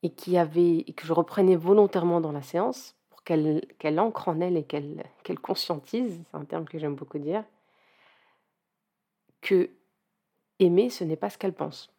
et 0.04 0.10
qui 0.10 0.38
avait 0.38 0.84
que 0.96 1.06
je 1.06 1.14
reprenais 1.14 1.56
volontairement 1.56 2.22
dans 2.22 2.32
la 2.32 2.42
séance 2.42 2.96
pour 3.10 3.24
qu'elle 3.24 3.66
qu'elle 3.80 4.00
ancre 4.00 4.28
en 4.28 4.40
elle 4.42 4.58
et 4.58 4.64
qu'elle 4.64 5.04
qu'elle 5.24 5.40
conscientise, 5.40 6.22
c'est 6.30 6.38
un 6.38 6.46
terme 6.46 6.66
que 6.66 6.78
j'aime 6.80 6.96
beaucoup 6.96 7.18
dire, 7.18 7.44
que 9.42 9.70
aimer, 10.60 10.90
ce 10.90 11.04
n'est 11.04 11.16
pas 11.16 11.30
ce 11.30 11.38
qu'elle 11.38 11.54
pense. 11.54 11.92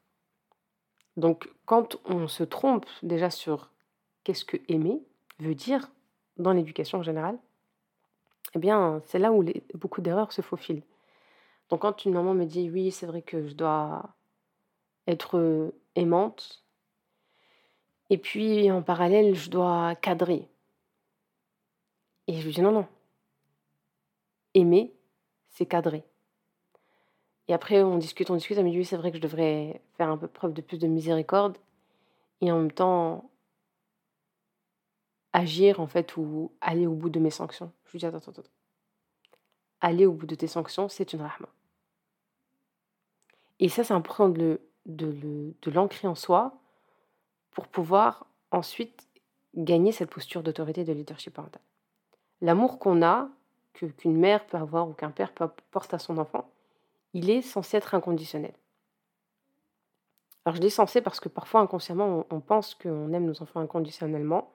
Donc 1.16 1.50
quand 1.66 1.96
on 2.04 2.28
se 2.28 2.44
trompe 2.44 2.86
déjà 3.02 3.30
sur 3.30 3.70
qu'est-ce 4.28 4.44
que 4.44 4.58
aimer 4.68 5.00
veut 5.38 5.54
dire 5.54 5.90
dans 6.37 6.52
l'éducation 6.52 6.99
en 6.99 7.02
général, 7.02 7.38
eh 8.54 8.58
bien 8.58 9.00
c'est 9.06 9.18
là 9.18 9.32
où 9.32 9.42
beaucoup 9.73 10.02
d'erreurs 10.02 10.32
se 10.32 10.42
faufilent. 10.42 10.82
Donc 11.70 11.80
quand 11.80 12.04
une 12.04 12.12
maman 12.12 12.35
me 12.35 12.44
dit 12.44 12.68
oui, 12.70 12.90
c'est 12.90 13.06
vrai 13.06 13.23
que 13.23 13.49
je 13.49 13.54
dois 13.54 14.11
être 15.06 15.73
aimante, 15.94 16.62
et 18.11 18.18
puis 18.18 18.70
en 18.70 18.82
parallèle, 18.82 19.35
je 19.35 19.49
dois 19.49 19.94
cadrer. 19.94 20.47
Et 22.26 22.35
je 22.35 22.44
lui 22.44 22.52
dis 22.52 22.61
non, 22.61 22.73
non. 22.73 22.87
Aimer, 24.52 24.92
c'est 25.49 25.64
cadrer. 25.64 26.04
Et 27.49 27.54
après, 27.54 27.82
on 27.82 27.97
discute, 27.97 28.28
on 28.28 28.35
discute. 28.35 28.58
Elle 28.58 28.66
me 28.66 28.70
dit 28.70 28.76
oui, 28.76 28.85
c'est 28.85 28.99
vrai 28.99 29.11
que 29.11 29.16
je 29.16 29.23
devrais 29.23 29.80
faire 29.97 30.11
un 30.11 30.18
peu 30.18 30.28
preuve 30.28 30.52
de 30.52 30.61
plus 30.61 30.76
de 30.76 30.87
miséricorde. 30.87 31.56
Et 32.42 32.52
en 32.52 32.58
même 32.58 32.73
temps, 32.73 33.30
agir 35.32 35.80
en 35.80 35.87
fait 35.87 36.16
ou 36.16 36.52
aller 36.61 36.87
au 36.87 36.94
bout 36.94 37.11
de 37.11 37.20
mes 37.20 37.30
sanctions. 37.30 37.73
Je 37.87 37.92
lui 37.92 37.99
dis 37.99 38.06
attends, 38.06 38.18
attends, 38.18 38.30
attends. 38.30 38.42
Aller 39.80 40.06
au 40.06 40.12
bout 40.12 40.26
de 40.26 40.35
tes 40.35 40.47
sanctions, 40.47 40.88
c'est 40.88 41.12
une 41.12 41.20
rahma. 41.20 41.49
Et 43.61 43.68
ça, 43.68 43.85
c'est 43.85 43.94
important 43.94 44.28
de, 44.28 44.61
de 44.87 45.70
l'ancrer 45.70 46.08
en 46.08 46.14
soi 46.14 46.58
pour 47.50 47.66
pouvoir 47.68 48.26
ensuite 48.50 49.08
gagner 49.54 49.92
cette 49.92 50.11
posture 50.11 50.42
d'autorité 50.42 50.85
de 50.85 50.92
leadership 50.92 51.35
parental. 51.35 51.62
L'amour 52.40 52.78
qu'on 52.78 53.02
a, 53.02 53.28
qu'une 53.73 54.16
mère 54.16 54.47
peut 54.47 54.56
avoir 54.56 54.88
ou 54.88 54.92
qu'un 54.92 55.11
père 55.11 55.32
peut 55.32 55.49
porter 55.70 55.97
à 55.97 55.99
son 55.99 56.18
enfant, 56.18 56.49
il 57.14 57.30
est 57.30 57.42
censé 57.42 57.76
être 57.76 57.94
inconditionnel. 57.94 58.54
Alors 60.44 60.56
je 60.56 60.61
dis 60.61 60.70
censé 60.70 61.00
parce 61.00 61.20
que 61.20 61.28
parfois 61.28 61.61
inconsciemment 61.61 62.26
on, 62.30 62.40
pense 62.40 62.75
qu'on 62.75 63.12
aime 63.12 63.25
nos 63.25 63.42
enfants 63.42 63.61
inconditionnellement, 63.61 64.50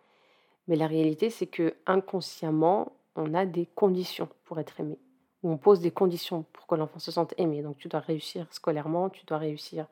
mais 0.68 0.76
la 0.76 0.88
réalité 0.88 1.30
c'est 1.30 1.48
que 1.48 1.76
inconsciemment 1.86 2.94
on 3.16 3.34
a 3.34 3.46
des 3.46 3.66
conditions 3.66 4.30
pour 4.46 4.60
être 4.60 4.80
aimé, 4.80 4.98
ou 5.44 5.52
on 5.52 5.58
pose 5.58 5.80
des 5.80 5.92
conditions 5.92 6.46
pour 6.54 6.68
que 6.68 6.76
l'enfant 6.76 7.00
se 7.00 7.12
sente 7.12 7.34
aimé. 7.38 7.62
Donc 7.62 7.78
tu 7.78 7.88
dois 7.88 8.00
réussir 8.00 8.48
scolairement, 8.52 9.10
tu 9.10 9.26
dois 9.26 9.38
réussir 9.38 9.86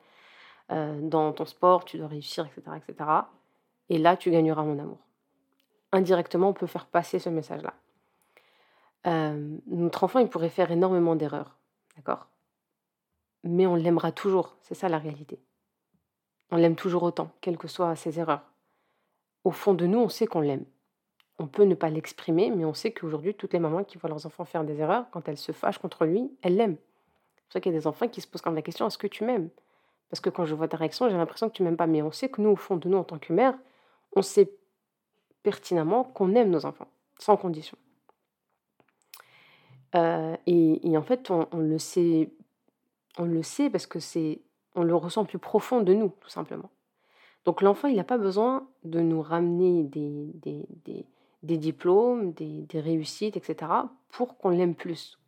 euh, 0.70 1.00
dans 1.00 1.32
ton 1.32 1.44
sport, 1.44 1.84
tu 1.84 1.98
dois 1.98 2.08
réussir, 2.08 2.46
etc., 2.46 2.76
etc. 2.76 3.10
Et 3.88 3.98
là, 3.98 4.16
tu 4.16 4.30
gagneras 4.30 4.62
mon 4.62 4.78
amour. 4.78 4.98
Indirectement, 5.92 6.48
on 6.48 6.52
peut 6.54 6.66
faire 6.66 6.86
passer 6.86 7.18
ce 7.18 7.28
message-là. 7.28 7.74
Euh, 9.06 9.58
notre 9.66 10.04
enfant, 10.04 10.20
il 10.20 10.28
pourrait 10.28 10.48
faire 10.48 10.70
énormément 10.70 11.16
d'erreurs, 11.16 11.58
d'accord? 11.96 12.28
Mais 13.44 13.66
on 13.66 13.74
l'aimera 13.74 14.12
toujours, 14.12 14.56
c'est 14.62 14.74
ça 14.74 14.88
la 14.88 14.98
réalité. 14.98 15.40
On 16.50 16.56
l'aime 16.56 16.76
toujours 16.76 17.02
autant, 17.02 17.32
quelles 17.40 17.58
que 17.58 17.68
soient 17.68 17.96
ses 17.96 18.18
erreurs. 18.18 18.51
Au 19.44 19.50
fond 19.50 19.74
de 19.74 19.86
nous, 19.86 19.98
on 19.98 20.08
sait 20.08 20.26
qu'on 20.26 20.40
l'aime. 20.40 20.64
On 21.38 21.46
peut 21.46 21.64
ne 21.64 21.74
pas 21.74 21.88
l'exprimer, 21.90 22.50
mais 22.50 22.64
on 22.64 22.74
sait 22.74 22.92
qu'aujourd'hui, 22.92 23.34
toutes 23.34 23.52
les 23.52 23.58
mamans 23.58 23.84
qui 23.84 23.98
voient 23.98 24.10
leurs 24.10 24.26
enfants 24.26 24.44
faire 24.44 24.64
des 24.64 24.80
erreurs, 24.80 25.06
quand 25.10 25.28
elles 25.28 25.38
se 25.38 25.52
fâchent 25.52 25.78
contre 25.78 26.04
lui, 26.04 26.30
elles 26.42 26.56
l'aiment. 26.56 26.76
C'est 27.36 27.42
pour 27.44 27.52
ça 27.52 27.60
qu'il 27.60 27.72
y 27.72 27.74
a 27.74 27.78
des 27.78 27.86
enfants 27.86 28.08
qui 28.08 28.20
se 28.20 28.26
posent 28.26 28.42
quand 28.42 28.52
la 28.52 28.62
question 28.62 28.86
est-ce 28.86 28.98
que 28.98 29.06
tu 29.06 29.24
m'aimes? 29.24 29.48
Parce 30.10 30.20
que 30.20 30.30
quand 30.30 30.44
je 30.44 30.54
vois 30.54 30.68
ta 30.68 30.76
réaction, 30.76 31.08
j'ai 31.08 31.16
l'impression 31.16 31.48
que 31.48 31.54
tu 31.54 31.62
m'aimes 31.62 31.76
pas. 31.76 31.86
Mais 31.86 32.02
on 32.02 32.12
sait 32.12 32.28
que 32.28 32.40
nous, 32.42 32.50
au 32.50 32.56
fond 32.56 32.76
de 32.76 32.88
nous, 32.88 32.98
en 32.98 33.04
tant 33.04 33.18
que 33.18 33.32
mère, 33.32 33.54
on 34.14 34.22
sait 34.22 34.52
pertinemment 35.42 36.04
qu'on 36.04 36.34
aime 36.34 36.50
nos 36.50 36.66
enfants, 36.66 36.88
sans 37.18 37.36
condition. 37.36 37.76
Euh, 39.94 40.36
et, 40.46 40.96
en 40.96 41.02
fait, 41.02 41.30
on, 41.30 41.58
le 41.58 41.78
sait, 41.78 42.30
on 43.18 43.24
le 43.24 43.42
sait 43.42 43.70
parce 43.70 43.86
que 43.86 44.00
c'est, 44.00 44.40
on 44.74 44.82
le 44.82 44.94
ressent 44.94 45.24
plus 45.24 45.38
profond 45.38 45.80
de 45.80 45.92
nous, 45.92 46.12
tout 46.20 46.28
simplement. 46.28 46.70
Donc 47.44 47.60
l'enfant, 47.62 47.88
il 47.88 47.96
n'a 47.96 48.04
pas 48.04 48.18
besoin 48.18 48.68
de 48.84 49.00
nous 49.00 49.20
ramener 49.20 49.82
des, 49.82 51.06
diplômes, 51.42 52.32
des, 52.32 52.80
réussites, 52.80 53.36
etc., 53.36 53.72
pour 54.10 54.36
qu'on 54.38 54.50
l'aime 54.50 54.74
plus. 54.74 55.18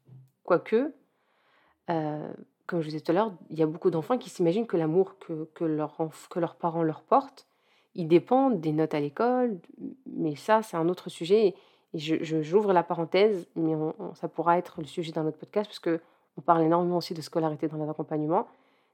Quoique, 0.44 0.92
euh, 1.90 2.32
comme 2.66 2.80
je 2.80 2.86
vous 2.86 2.90
disais 2.92 3.00
tout 3.00 3.12
à 3.12 3.14
l'heure, 3.14 3.32
il 3.50 3.58
y 3.58 3.62
a 3.62 3.66
beaucoup 3.66 3.90
d'enfants 3.90 4.18
qui 4.18 4.30
s'imaginent 4.30 4.66
que 4.66 4.76
l'amour 4.76 5.18
que, 5.18 5.48
que, 5.54 5.64
leur, 5.64 5.96
que 6.30 6.38
leurs 6.38 6.54
parents 6.54 6.82
leur 6.82 7.02
portent, 7.02 7.46
il 7.94 8.08
dépend 8.08 8.50
des 8.50 8.72
notes 8.72 8.94
à 8.94 9.00
l'école, 9.00 9.58
mais 10.06 10.34
ça, 10.34 10.62
c'est 10.62 10.76
un 10.76 10.88
autre 10.88 11.08
sujet. 11.08 11.48
Et 11.48 11.54
j'ouvre 11.98 12.72
la 12.72 12.82
parenthèse, 12.82 13.46
mais 13.54 13.72
ça 14.14 14.28
pourra 14.28 14.58
être 14.58 14.80
le 14.80 14.86
sujet 14.86 15.12
d'un 15.12 15.26
autre 15.26 15.38
podcast, 15.38 15.68
parce 15.68 15.78
que 15.78 16.00
on 16.36 16.40
parle 16.40 16.62
énormément 16.62 16.96
aussi 16.96 17.14
de 17.14 17.22
scolarité 17.22 17.68
dans 17.68 17.84
l'accompagnement, 17.84 18.48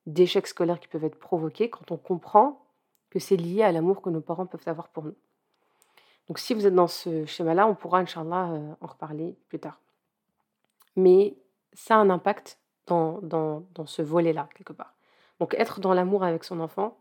d'échecs 0.06 0.46
scolaires 0.46 0.78
qui 0.78 0.88
peuvent 0.88 1.04
être 1.04 1.18
provoqués 1.18 1.70
quand 1.70 1.90
on 1.90 1.96
comprend 1.96 2.60
que 3.10 3.18
c'est 3.18 3.36
lié 3.36 3.62
à 3.62 3.72
l'amour 3.72 4.00
que 4.00 4.10
nos 4.10 4.20
parents 4.20 4.46
peuvent 4.46 4.62
avoir 4.66 4.88
pour 4.88 5.04
nous. 5.04 5.16
Donc 6.28 6.38
si 6.38 6.54
vous 6.54 6.66
êtes 6.66 6.74
dans 6.74 6.86
ce 6.86 7.26
schéma-là, 7.26 7.66
on 7.66 7.74
pourra, 7.74 7.98
Inch'Allah, 7.98 8.52
euh, 8.52 8.72
en 8.80 8.86
reparler 8.86 9.36
plus 9.48 9.58
tard. 9.58 9.80
Mais 10.94 11.36
ça 11.72 11.96
a 11.96 11.98
un 11.98 12.10
impact 12.10 12.58
dans, 12.86 13.64
ce 13.86 14.02
volet-là, 14.02 14.48
quelque 14.54 14.72
part. 14.72 14.94
Donc 15.38 15.54
être 15.54 15.80
dans 15.80 15.94
l'amour 15.94 16.24
avec 16.24 16.44
son 16.44 16.60
enfant, 16.60 16.98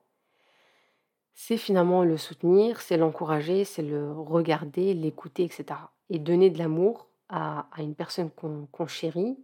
c'est 1.34 1.58
finalement 1.58 2.04
le 2.04 2.18
soutenir, 2.18 2.82
c'est 2.82 2.98
l'encourager, 2.98 3.64
c'est 3.66 3.82
le 3.82 4.12
regarder, 4.12 4.94
l'écouter, 4.94 5.44
etc. 5.44 5.80
Et 6.10 6.20
donner 6.20 6.50
de 6.50 6.58
l'amour 6.58 7.08
à, 7.30 7.68
une 7.78 7.96
personne 7.96 8.30
qu'on 8.32 8.88
chérit, 8.88 9.38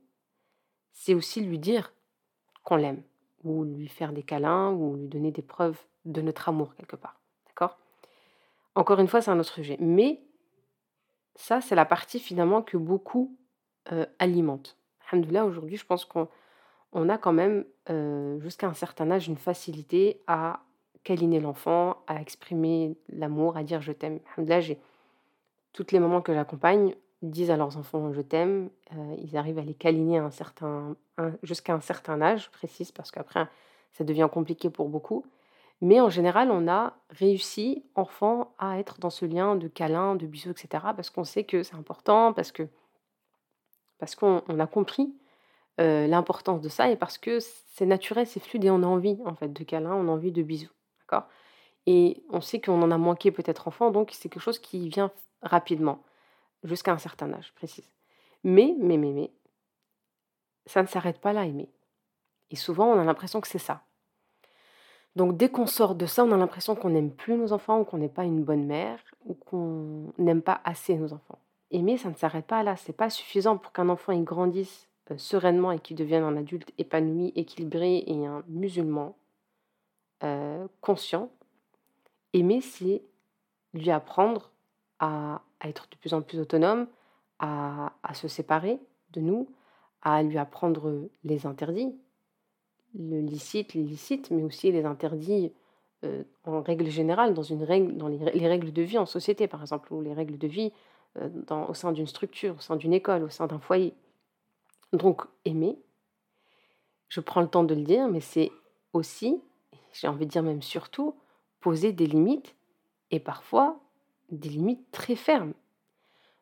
c'est 0.94 1.14
aussi 1.14 1.42
lui 1.42 1.60
dire 1.60 1.94
qu'on 2.64 2.76
l'aime, 2.76 3.04
ou 3.44 3.64
lui 3.64 3.88
faire 3.88 4.14
des 4.14 4.24
câlins, 4.24 4.72
ou 4.72 4.96
lui 4.96 5.08
donner 5.08 5.32
des 5.32 5.42
preuves 5.42 5.80
de 6.06 6.22
notre 6.22 6.50
amour 6.50 6.76
quelque 6.76 6.96
part. 6.96 7.20
D'accord? 7.48 7.78
Encore 8.76 9.00
une 9.00 9.08
fois, 9.08 9.22
c'est 9.22 9.32
un 9.32 9.40
autre 9.40 9.54
sujet. 9.54 9.78
Mais 9.80 10.22
ça, 11.36 11.62
c'est 11.62 11.76
la 11.76 11.86
partie 11.86 12.20
finalement 12.20 12.62
que 12.62 12.78
beaucoup 12.78 13.36
euh, 13.92 14.06
alimentent. 14.20 14.78
Alhamdoulilah, 15.10 15.46
aujourd'hui, 15.46 15.78
je 15.78 15.86
pense 15.86 16.06
qu'on 16.06 16.28
on 16.94 17.10
a 17.10 17.18
quand 17.18 17.34
même, 17.34 17.66
euh, 17.90 18.40
jusqu'à 18.40 18.68
un 18.68 18.74
certain 18.74 19.12
âge, 19.12 19.28
une 19.28 19.38
facilité 19.38 20.22
à 20.28 20.62
câliner 21.04 21.40
l'enfant, 21.40 21.98
à 22.08 22.22
exprimer 22.22 22.98
l'amour, 23.10 23.58
à 23.58 23.64
dire 23.64 23.82
je 23.82 23.92
t'aime. 23.92 24.20
Alhamdoulilah, 24.34 24.62
j'ai 24.62 24.80
toutes 25.74 25.92
les 25.92 26.00
mamans 26.00 26.22
que 26.22 26.34
j'accompagne 26.34 26.96
disent 27.22 27.52
à 27.52 27.58
leurs 27.58 27.78
enfants 27.78 28.14
je 28.14 28.22
t'aime. 28.22 28.70
Euh, 28.94 29.16
ils 29.22 29.38
arrivent 29.38 29.60
à 29.60 29.64
les 29.64 29.74
câliner 29.74 30.22
jusqu'à 31.44 31.74
un 31.74 31.82
certain 31.82 32.22
âge, 32.22 32.46
je 32.46 32.50
précise, 32.52 32.92
parce 32.92 33.12
qu'après, 33.12 33.48
ça 33.92 34.04
devient 34.04 34.30
compliqué 34.32 34.70
pour 34.70 34.90
beaucoup. 34.90 35.26
Mais 35.82 36.00
en 36.00 36.10
général, 36.10 36.52
on 36.52 36.68
a 36.68 36.94
réussi, 37.10 37.84
enfant, 37.96 38.56
à 38.58 38.80
être 38.80 39.00
dans 39.00 39.10
ce 39.10 39.26
lien 39.26 39.56
de 39.56 39.68
câlin, 39.68 40.16
de 40.16 40.26
bisous, 40.26 40.52
etc. 40.52 40.68
Parce 40.96 41.10
qu'on 41.10 41.26
sait 41.26 41.44
que 41.44 41.64
c'est 41.64 41.76
important, 41.76 42.34
parce 42.34 42.52
que 42.52 42.68
parce 43.98 44.16
qu'on 44.16 44.42
on 44.48 44.60
a 44.60 44.68
compris 44.68 45.16
euh, 45.80 46.08
l'importance 46.08 46.62
de 46.62 46.70
ça 46.70 46.90
et 46.90 46.96
parce 46.96 47.18
que 47.18 47.40
c'est 47.40 47.86
naturel, 47.86 48.28
c'est 48.28 48.40
fluide 48.40 48.66
et 48.66 48.70
on 48.70 48.84
a 48.84 48.88
envie 48.88 49.18
en 49.26 49.36
fait 49.36 49.52
de 49.52 49.64
câlin, 49.64 49.94
on 49.94 50.08
a 50.08 50.12
envie 50.12 50.32
de 50.32 50.42
bisous, 50.42 50.72
d'accord? 51.02 51.28
Et 51.86 52.24
on 52.30 52.42
sait 52.42 52.60
qu'on 52.62 52.82
en 52.82 52.92
a 52.92 52.98
manqué 52.98 53.32
peut-être 53.32 53.68
enfant, 53.68 53.92
donc 53.92 54.12
c'est 54.14 54.30
quelque 54.30 54.42
chose 54.42 54.60
qui 54.60 54.90
vient 54.90 55.12
rapidement, 55.42 56.04
jusqu'à 56.64 56.92
un 56.94 56.98
certain 56.98 57.32
âge, 57.34 57.54
précise. 57.56 57.92
Mais, 58.44 58.76
mais, 58.80 58.98
mais, 58.98 59.12
mais, 59.12 59.32
ça 60.66 60.82
ne 60.82 60.88
s'arrête 60.88 61.20
pas 61.20 61.34
là, 61.34 61.46
aimer. 61.46 61.70
Et 62.50 62.56
souvent, 62.56 62.88
on 62.88 63.00
a 63.00 63.04
l'impression 63.04 63.42
que 63.42 63.48
c'est 63.48 63.60
ça. 63.60 63.85
Donc 65.16 65.38
dès 65.38 65.50
qu'on 65.50 65.68
sort 65.68 65.96
de 65.96 66.06
ça, 66.06 66.24
on 66.24 66.32
a 66.32 66.38
l'impression 66.38 66.76
qu'on 66.76 66.90
n'aime 66.90 67.12
plus 67.12 67.36
nos 67.38 67.54
enfants, 67.54 67.80
ou 67.80 67.84
qu'on 67.84 67.98
n'est 67.98 68.10
pas 68.10 68.26
une 68.26 68.44
bonne 68.44 68.66
mère, 68.66 69.00
ou 69.26 69.34
qu'on 69.34 70.14
n'aime 70.18 70.42
pas 70.42 70.62
assez 70.64 70.96
nos 70.96 71.14
enfants. 71.14 71.40
Aimer, 71.72 71.98
ça 71.98 72.10
ne 72.10 72.16
s'arrête 72.16 72.46
pas 72.46 72.64
là. 72.64 72.76
C'est 72.76 72.94
pas 72.94 73.10
suffisant 73.10 73.58
pour 73.58 73.72
qu'un 73.72 73.90
enfant 73.90 74.18
grandisse 74.20 74.88
euh, 75.12 75.18
sereinement 75.18 75.72
et 75.72 75.80
qu'il 75.80 75.96
devienne 75.96 76.24
un 76.24 76.38
adulte 76.38 76.72
épanoui, 76.78 77.32
équilibré 77.36 78.04
et 78.06 78.26
un 78.26 78.44
musulman 78.48 79.16
euh, 80.24 80.68
conscient. 80.82 81.30
Aimer, 82.34 82.62
c'est 82.62 83.02
lui 83.74 83.92
apprendre 83.92 84.52
à, 85.00 85.42
être 85.64 85.88
de 85.92 85.98
plus 85.98 86.14
en 86.14 86.22
plus 86.22 86.40
autonome, 86.40 86.88
à 87.40 87.92
se 88.14 88.28
séparer 88.28 88.80
de 89.12 89.20
nous, 89.20 89.48
à 90.02 90.24
lui 90.24 90.38
apprendre 90.38 91.10
les 91.24 91.46
interdits, 91.46 91.94
le 92.98 93.20
licite, 93.22 93.74
l'illicite, 93.74 94.32
mais 94.32 94.44
aussi 94.44 94.72
les 94.72 94.86
interdits 94.86 95.52
euh, 96.04 96.24
en 96.46 96.62
règle 96.62 96.90
générale, 96.90 97.34
dans, 97.34 97.44
une 97.44 97.64
règle, 97.64 97.98
dans 97.98 98.08
les, 98.08 98.18
les 98.18 98.48
règles 98.48 98.72
de 98.72 98.82
vie 98.82 98.98
en 98.98 99.06
société, 99.06 99.48
par 99.48 99.62
exemple, 99.62 99.94
ou 99.94 100.02
les 100.02 100.14
règles 100.14 100.38
de 100.38 100.48
vie 100.48 100.72
euh, 101.18 101.30
dans- 101.48 101.68
au 101.70 101.74
sein 101.74 101.92
d'une 101.92 102.08
structure, 102.08 102.56
au 102.58 102.62
sein 102.62 102.76
d'une 102.76 102.94
école, 102.94 103.24
au 103.24 103.30
sein 103.30 103.48
d'un 103.48 103.60
foyer. 103.60 103.94
Donc, 104.94 105.24
aimer, 105.46 105.78
je 107.10 107.20
prends 107.22 107.42
le 107.42 107.48
temps 107.48 107.64
de 107.64 107.76
le 107.76 107.84
dire, 107.84 108.08
mais 108.08 108.22
c'est 108.22 108.52
aussi, 108.94 109.42
j'ai 109.94 110.08
envie 110.08 110.26
de 110.26 110.32
dire 110.32 110.44
même 110.44 110.62
surtout, 110.62 111.16
poser 111.60 111.92
des 111.92 112.08
limites, 112.08 112.56
et 113.12 113.20
parfois 113.20 113.80
des 114.32 114.50
limites 114.50 114.92
très 114.92 115.16
fermes. 115.16 115.54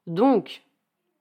Donc, 0.08 0.64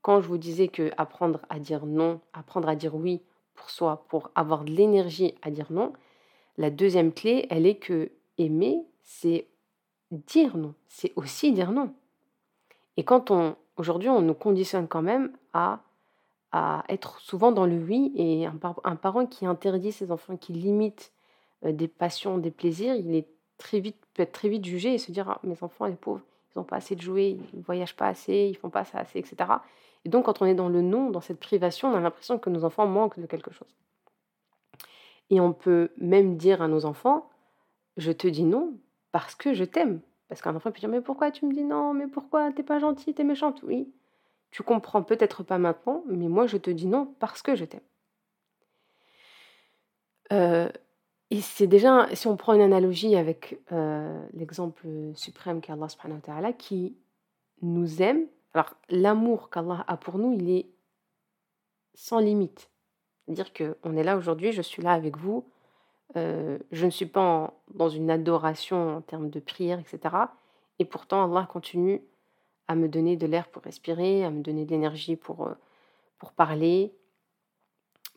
quand 0.01 0.21
je 0.21 0.29
vous 0.29 0.39
disais 0.39 0.69
que 0.69 0.91
apprendre 0.97 1.41
à 1.49 1.59
dire 1.59 1.87
non, 1.87 2.21
apprendre 2.33 2.69
à 2.69 2.77
dire 2.77 2.95
oui 2.95 3.21
pour 3.55 3.71
soi, 3.71 4.05
pour 4.09 4.31
avoir 4.35 4.65
de 4.65 4.73
l'énergie 4.73 5.35
à 5.43 5.51
dire 5.51 5.67
non, 5.71 5.93
la 6.59 6.71
deuxième 6.71 7.13
clé, 7.13 7.47
elle 7.51 7.67
est 7.67 7.77
que 7.77 8.11
aimer, 8.39 8.85
c'est 9.03 9.49
dire 10.11 10.57
non, 10.57 10.75
c'est 10.89 11.13
aussi 11.17 11.53
dire 11.53 11.73
non. 11.73 11.95
Et 12.97 13.05
quand 13.05 13.31
on, 13.31 13.57
aujourd'hui, 13.77 14.09
on 14.09 14.21
nous 14.21 14.35
conditionne 14.35 14.87
quand 14.89 15.03
même 15.03 15.33
à, 15.53 15.81
à 16.53 16.85
être 16.89 17.19
souvent 17.21 17.53
dans 17.53 17.67
le 17.67 17.79
oui, 17.79 18.13
et 18.17 18.47
un, 18.47 18.57
par- 18.57 18.81
un 18.85 18.97
parent 18.97 19.27
qui 19.27 19.47
interdit 19.47 19.93
ses 19.93 20.11
enfants, 20.11 20.37
qui 20.37 20.53
limite 20.53 21.13
euh, 21.65 21.73
des 21.73 21.89
passions, 21.89 22.39
des 22.39 22.51
plaisirs, 22.51 22.95
il 22.95 23.15
est 23.15 23.29
très 23.57 23.81
vite, 23.81 23.97
peut 24.15 24.23
être 24.23 24.33
très 24.33 24.49
vite 24.49 24.65
jugé 24.65 24.95
et 24.95 24.99
se 24.99 25.13
dire, 25.13 25.29
Ah, 25.31 25.41
mes 25.45 25.63
enfants, 25.63 25.87
les 25.87 25.95
pauvres, 25.95 26.23
ils 26.55 26.59
n'ont 26.59 26.65
pas 26.65 26.77
assez 26.77 26.97
de 26.97 27.01
jouets, 27.01 27.31
ils 27.53 27.59
ne 27.59 27.63
voyagent 27.63 27.97
pas 27.97 28.07
assez, 28.07 28.49
ils 28.51 28.57
font 28.57 28.71
pas 28.71 28.85
ça 28.85 28.99
assez, 28.99 29.19
etc. 29.19 29.37
Et 30.05 30.09
donc, 30.09 30.27
quand 30.27 30.43
on 30.43 30.47
est 30.47 30.55
dans 30.55 30.69
le 30.69 30.83
non, 30.83 31.11
dans 31.11 31.21
cette 31.21 31.41
privation, 31.41 31.89
on 31.89 31.97
a 31.97 32.01
l'impression 32.01 32.39
que 32.39 32.51
nos 32.51 32.65
enfants 32.65 32.87
manquent 32.87 33.21
de 33.21 33.27
quelque 33.27 33.53
chose. 33.53 33.75
Et 35.31 35.41
on 35.41 35.53
peut 35.53 35.91
même 35.97 36.37
dire 36.37 36.61
à 36.61 36.69
nos 36.69 36.85
enfants, 36.85 37.31
je 37.97 38.13
te 38.13 38.27
dis 38.27 38.45
non 38.45 38.75
parce 39.13 39.35
que 39.35 39.55
je 39.55 39.65
t'aime. 39.65 40.01
Parce 40.29 40.41
qu'un 40.41 40.55
enfant 40.57 40.71
peut 40.73 40.81
dire, 40.81 40.89
mais 40.89 41.01
pourquoi 41.01 41.31
tu 41.31 41.47
me 41.47 41.53
dis 41.53 41.65
non? 41.65 41.95
Mais 41.95 42.07
pourquoi? 42.07 42.53
T'es 42.53 42.63
pas 42.63 42.79
gentille, 42.79 43.15
t'es 43.15 43.25
méchante 43.25 43.63
Oui, 43.63 43.93
tu 44.51 44.63
comprends 44.63 45.03
peut-être 45.03 45.43
pas 45.43 45.59
maintenant, 45.59 46.05
mais 46.07 46.29
moi 46.29 46.47
je 46.47 46.57
te 46.59 46.71
dis 46.71 46.87
non 46.87 47.15
parce 47.19 47.43
que 47.43 47.55
je 47.57 47.65
t'aime. 47.65 47.81
Euh, 50.33 50.71
et 51.33 51.41
c'est 51.41 51.67
déjà, 51.67 52.15
si 52.15 52.27
on 52.27 52.37
prend 52.37 52.53
une 52.53 52.61
analogie 52.61 53.17
avec 53.17 53.59
euh, 53.73 54.23
l'exemple 54.35 54.87
suprême 55.15 55.63
qu'Allah 55.63 55.89
subhanahu 55.89 56.19
wa 56.19 56.27
ta'ala, 56.27 56.53
qui 56.53 56.95
nous 57.63 58.03
aime, 58.03 58.27
alors 58.53 58.75
l'amour 58.91 59.49
qu'Allah 59.49 59.83
a 59.89 59.97
pour 59.97 60.19
nous, 60.19 60.35
il 60.35 60.51
est 60.51 60.67
sans 61.95 62.19
limite. 62.19 62.69
C'est-à-dire 63.25 63.51
qu'on 63.55 63.97
est 63.97 64.03
là 64.03 64.19
aujourd'hui, 64.19 64.53
je 64.53 64.61
suis 64.61 64.83
là 64.83 64.93
avec 64.93 65.17
vous, 65.17 65.49
euh, 66.17 66.59
je 66.71 66.85
ne 66.85 66.91
suis 66.91 67.07
pas 67.07 67.55
dans 67.73 67.89
une 67.89 68.11
adoration 68.11 68.99
en 68.99 69.01
termes 69.01 69.31
de 69.31 69.41
prière, 69.41 69.81
etc. 69.81 70.15
Et 70.81 70.85
pourtant, 70.85 71.25
Allah 71.25 71.49
continue 71.51 72.03
à 72.69 72.75
me 72.75 72.91
donner 72.91 73.17
de 73.17 73.27
l'air 73.27 73.49
pour 73.49 73.63
respirer, 73.63 74.23
à 74.23 74.31
me 74.31 74.43
donner 74.43 74.67
de 74.67 74.71
l'énergie 74.71 75.17
pour, 75.17 75.47
euh, 75.47 75.55
pour 76.19 76.33
parler, 76.33 76.93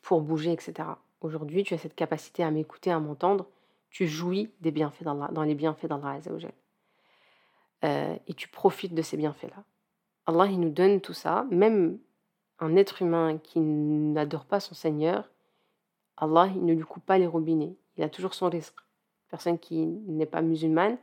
pour 0.01 0.19
bouger, 0.19 0.51
etc. 0.51 0.89
Aujourd'hui, 1.25 1.63
tu 1.63 1.73
as 1.73 1.79
cette 1.79 1.95
capacité 1.95 2.43
à 2.43 2.51
m'écouter, 2.51 2.91
à 2.91 2.99
m'entendre. 2.99 3.47
Tu 3.89 4.05
jouis 4.05 4.51
des 4.61 4.69
bienfaits 4.69 5.01
dans 5.03 5.41
les 5.41 5.55
bienfaits 5.55 5.87
d'Allah 5.87 6.11
Azzawajal. 6.11 6.53
Euh, 7.83 8.15
et 8.27 8.35
tu 8.35 8.47
profites 8.47 8.93
de 8.93 9.01
ces 9.01 9.17
bienfaits-là. 9.17 9.63
Allah, 10.27 10.45
il 10.45 10.59
nous 10.59 10.69
donne 10.69 11.01
tout 11.01 11.15
ça. 11.15 11.47
Même 11.49 11.97
un 12.59 12.75
être 12.75 13.01
humain 13.01 13.39
qui 13.39 13.59
n'adore 13.59 14.45
pas 14.45 14.59
son 14.59 14.75
Seigneur, 14.75 15.27
Allah, 16.15 16.47
il 16.53 16.63
ne 16.63 16.73
lui 16.73 16.83
coupe 16.83 17.03
pas 17.03 17.17
les 17.17 17.25
robinets. 17.25 17.75
Il 17.97 18.03
a 18.03 18.09
toujours 18.09 18.35
son 18.35 18.47
risque. 18.47 18.77
Personne 19.31 19.57
qui 19.57 19.83
n'est 19.83 20.27
pas 20.27 20.43
musulmane, 20.43 20.99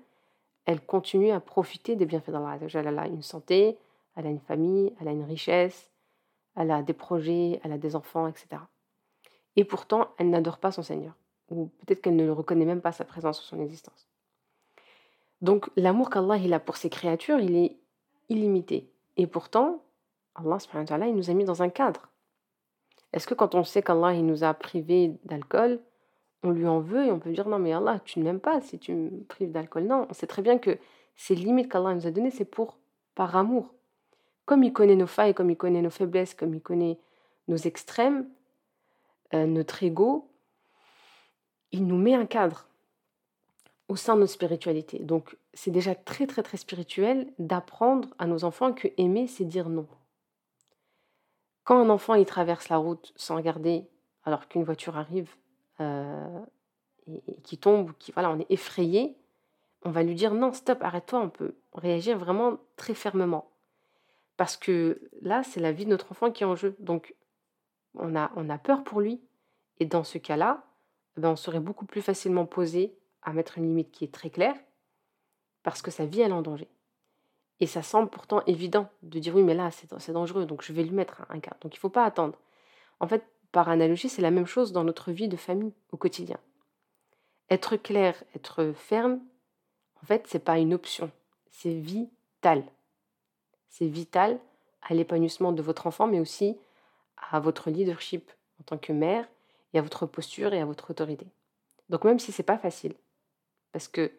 elle 0.67 0.81
continue 0.81 1.33
à 1.33 1.41
profiter 1.41 1.97
des 1.97 2.07
bienfaits 2.07 2.31
d'Allah. 2.31 2.59
Elle 2.63 2.99
a 2.99 3.09
une 3.09 3.23
santé, 3.23 3.77
elle 4.15 4.29
a 4.29 4.31
une 4.31 4.39
famille, 4.39 4.95
elle 5.01 5.09
a 5.09 5.11
une 5.11 5.25
richesse, 5.25 5.91
elle 6.55 6.71
a 6.71 6.81
des 6.83 6.93
projets, 6.93 7.61
elle 7.65 7.73
a 7.73 7.79
des 7.79 7.97
enfants, 7.97 8.29
etc. 8.29 8.61
Et 9.57 9.65
pourtant, 9.65 10.09
elle 10.19 10.31
n'adore 10.31 10.59
pas 10.59 10.73
son 10.73 10.83
Seigneur. 10.83 11.15
Ou 11.51 11.67
peut-être 11.81 12.01
qu'elle 12.01 12.17
ne 12.17 12.25
le 12.25 12.33
reconnaît 12.33 12.65
même 12.65 12.81
pas 12.81 12.93
sa 12.93 13.05
présence 13.05 13.41
ou 13.41 13.45
son 13.45 13.61
existence. 13.61 14.09
Donc 15.43 15.69
l'amour 15.77 16.09
qu'Allah 16.09 16.39
a 16.55 16.61
pour 16.61 16.77
ses 16.77 16.89
créatures, 16.89 17.41
il 17.41 17.57
est 17.57 17.77
illimité. 18.29 18.89
Et 19.17 19.27
pourtant, 19.27 19.83
Allah 20.35 20.59
il 21.07 21.15
nous 21.15 21.31
a 21.31 21.35
mis 21.35 21.45
dans 21.45 21.63
un 21.63 21.69
cadre. 21.69 22.09
Est-ce 23.13 23.27
que 23.27 23.35
quand 23.35 23.55
on 23.55 23.65
sait 23.65 23.83
qu'Allah 23.83 24.15
nous 24.15 24.45
a 24.45 24.55
privés 24.55 25.15
d'alcool, 25.25 25.81
on 26.43 26.51
lui 26.51 26.67
en 26.67 26.81
veut 26.81 27.07
et 27.07 27.13
on 27.13 27.19
peut 27.19 27.31
dire 27.31 27.49
non 27.49 27.59
mais 27.59 27.73
Allah, 27.73 28.01
tu 28.05 28.19
ne 28.19 28.25
m'aimes 28.25 28.41
pas 28.41 28.61
si 28.63 28.79
tu 28.79 28.95
me 28.95 29.25
prives 29.25 29.53
d'alcool 29.53 29.85
Non, 29.85 30.07
on 30.09 30.15
sait 30.15 30.27
très 30.27 30.43
bien 30.43 30.59
que 30.59 30.79
ces 31.17 31.35
limites 31.35 31.71
qu'Allah 31.71 31.95
nous 31.95 32.07
a 32.07 32.11
données, 32.11 32.31
c'est 32.31 32.47
pour 32.47 32.79
par 33.15 33.37
amour. 33.37 33.75
Comme 34.47 34.65
il 34.65 34.73
connaît 34.73 34.97
nos 34.97 35.07
failles, 35.07 35.35
comme 35.35 35.51
il 35.51 35.57
connaît 35.57 35.83
nos 35.83 35.91
faiblesses, 35.91 36.35
comme 36.35 36.55
il 36.55 36.63
connaît 36.63 36.99
nos 37.49 37.57
extrêmes, 37.57 38.27
euh, 39.35 39.47
notre 39.47 39.83
ego, 39.83 40.29
il 41.71 41.87
nous 41.87 41.97
met 41.97 42.15
un 42.15 42.27
cadre 42.27 42.67
au 43.89 43.97
sein 43.97 44.15
de 44.15 44.21
notre 44.21 44.33
spiritualité. 44.33 44.99
Donc 44.99 45.37
c'est 45.55 45.71
déjà 45.71 45.95
très 45.95 46.27
très 46.27 46.43
très 46.43 46.57
spirituel 46.57 47.33
d'apprendre 47.39 48.09
à 48.19 48.27
nos 48.27 48.45
enfants 48.45 48.73
que 48.73 48.89
aimer, 48.97 49.27
c'est 49.27 49.45
dire 49.45 49.69
non. 49.69 49.87
Quand 51.65 51.79
un 51.79 51.91
enfant 51.91 52.15
il 52.15 52.27
traverse 52.27 52.69
la 52.69 52.77
route 52.77 53.13
sans 53.17 53.37
regarder, 53.37 53.87
alors 54.25 54.49
qu'une 54.49 54.65
voiture 54.65 54.97
arrive 54.97 55.31
euh, 55.81 56.41
et, 57.07 57.23
qui 57.43 57.59
tombe, 57.59 57.93
qui 57.99 58.13
voilà, 58.13 58.31
on 58.31 58.39
est 58.39 58.51
effrayé, 58.51 59.17
on 59.85 59.91
va 59.91 60.03
lui 60.03 60.15
dire 60.15 60.35
non, 60.35 60.53
stop, 60.53 60.83
arrête-toi. 60.83 61.21
On 61.21 61.29
peut 61.29 61.55
réagir 61.75 62.19
vraiment 62.19 62.59
très 62.77 62.95
fermement 62.95 63.51
parce 64.37 64.57
que 64.57 65.01
là, 65.21 65.43
c'est 65.43 65.61
la 65.61 65.73
vie 65.73 65.85
de 65.85 65.91
notre 65.91 66.11
enfant 66.13 66.31
qui 66.31 66.43
est 66.43 66.47
en 66.47 66.57
jeu. 66.57 66.75
Donc 66.79 67.15
on 67.95 68.17
a, 68.17 68.31
on 68.37 68.49
a 68.51 68.59
peur 68.59 68.85
pour 68.85 69.01
lui. 69.01 69.21
Et 69.81 69.87
dans 69.87 70.05
ce 70.05 70.19
cas-là, 70.19 70.65
eh 71.17 71.21
ben, 71.21 71.31
on 71.31 71.37
serait 71.37 71.61
beaucoup 71.61 71.87
plus 71.87 72.03
facilement 72.03 72.47
posé 72.47 72.97
à 73.23 73.33
mettre 73.33 73.59
une 73.59 73.69
limite 73.69 73.91
qui 73.91 74.05
est 74.05 74.13
très 74.13 74.31
claire 74.31 74.57
parce 75.63 75.83
que 75.83 75.91
sa 75.91 76.07
vie, 76.07 76.21
elle 76.21 76.31
est 76.31 76.35
en 76.35 76.43
danger. 76.43 76.69
Et 77.61 77.67
ça 77.67 77.83
semble 77.83 78.11
pourtant 78.11 78.43
évident 78.47 78.89
de 79.03 79.19
dire 79.19 79.35
oui, 79.35 79.43
mais 79.43 79.55
là, 79.55 79.71
c'est 79.71 80.13
dangereux, 80.13 80.47
donc 80.47 80.63
je 80.63 80.73
vais 80.73 80.83
lui 80.83 80.91
mettre 80.91 81.23
un 81.29 81.39
cadre. 81.39 81.59
Donc 81.61 81.75
il 81.75 81.79
ne 81.79 81.81
faut 81.81 81.89
pas 81.89 82.05
attendre. 82.05 82.37
En 82.99 83.07
fait, 83.07 83.25
par 83.53 83.69
analogie, 83.69 84.09
c'est 84.09 84.23
la 84.23 84.31
même 84.31 84.47
chose 84.47 84.73
dans 84.73 84.83
notre 84.83 85.13
vie 85.13 85.29
de 85.29 85.37
famille 85.37 85.73
au 85.93 85.97
quotidien. 85.97 86.39
Être 87.51 87.77
clair, 87.77 88.25
être 88.35 88.73
ferme, 88.75 89.21
en 90.03 90.07
fait, 90.07 90.27
ce 90.27 90.37
n'est 90.37 90.43
pas 90.43 90.59
une 90.59 90.75
option, 90.75 91.11
c'est 91.51 91.75
vital. 91.75 92.65
C'est 93.69 93.87
vital 93.87 94.41
à 94.83 94.95
l'épanouissement 94.95 95.53
de 95.53 95.63
votre 95.63 95.87
enfant, 95.87 96.07
mais 96.07 96.19
aussi 96.19 96.57
à 97.31 97.41
votre 97.41 97.71
leadership 97.71 98.31
en 98.61 98.65
tant 98.65 98.79
que 98.79 98.93
mère 98.93 99.27
et 99.73 99.79
à 99.79 99.83
votre 99.83 100.07
posture 100.07 100.53
et 100.53 100.61
à 100.61 100.65
votre 100.65 100.91
autorité. 100.91 101.27
Donc 101.89 102.05
même 102.05 102.19
si 102.19 102.33
c'est 102.33 102.43
pas 102.43 102.59
facile, 102.59 102.95
parce 103.73 103.89
que 103.89 104.13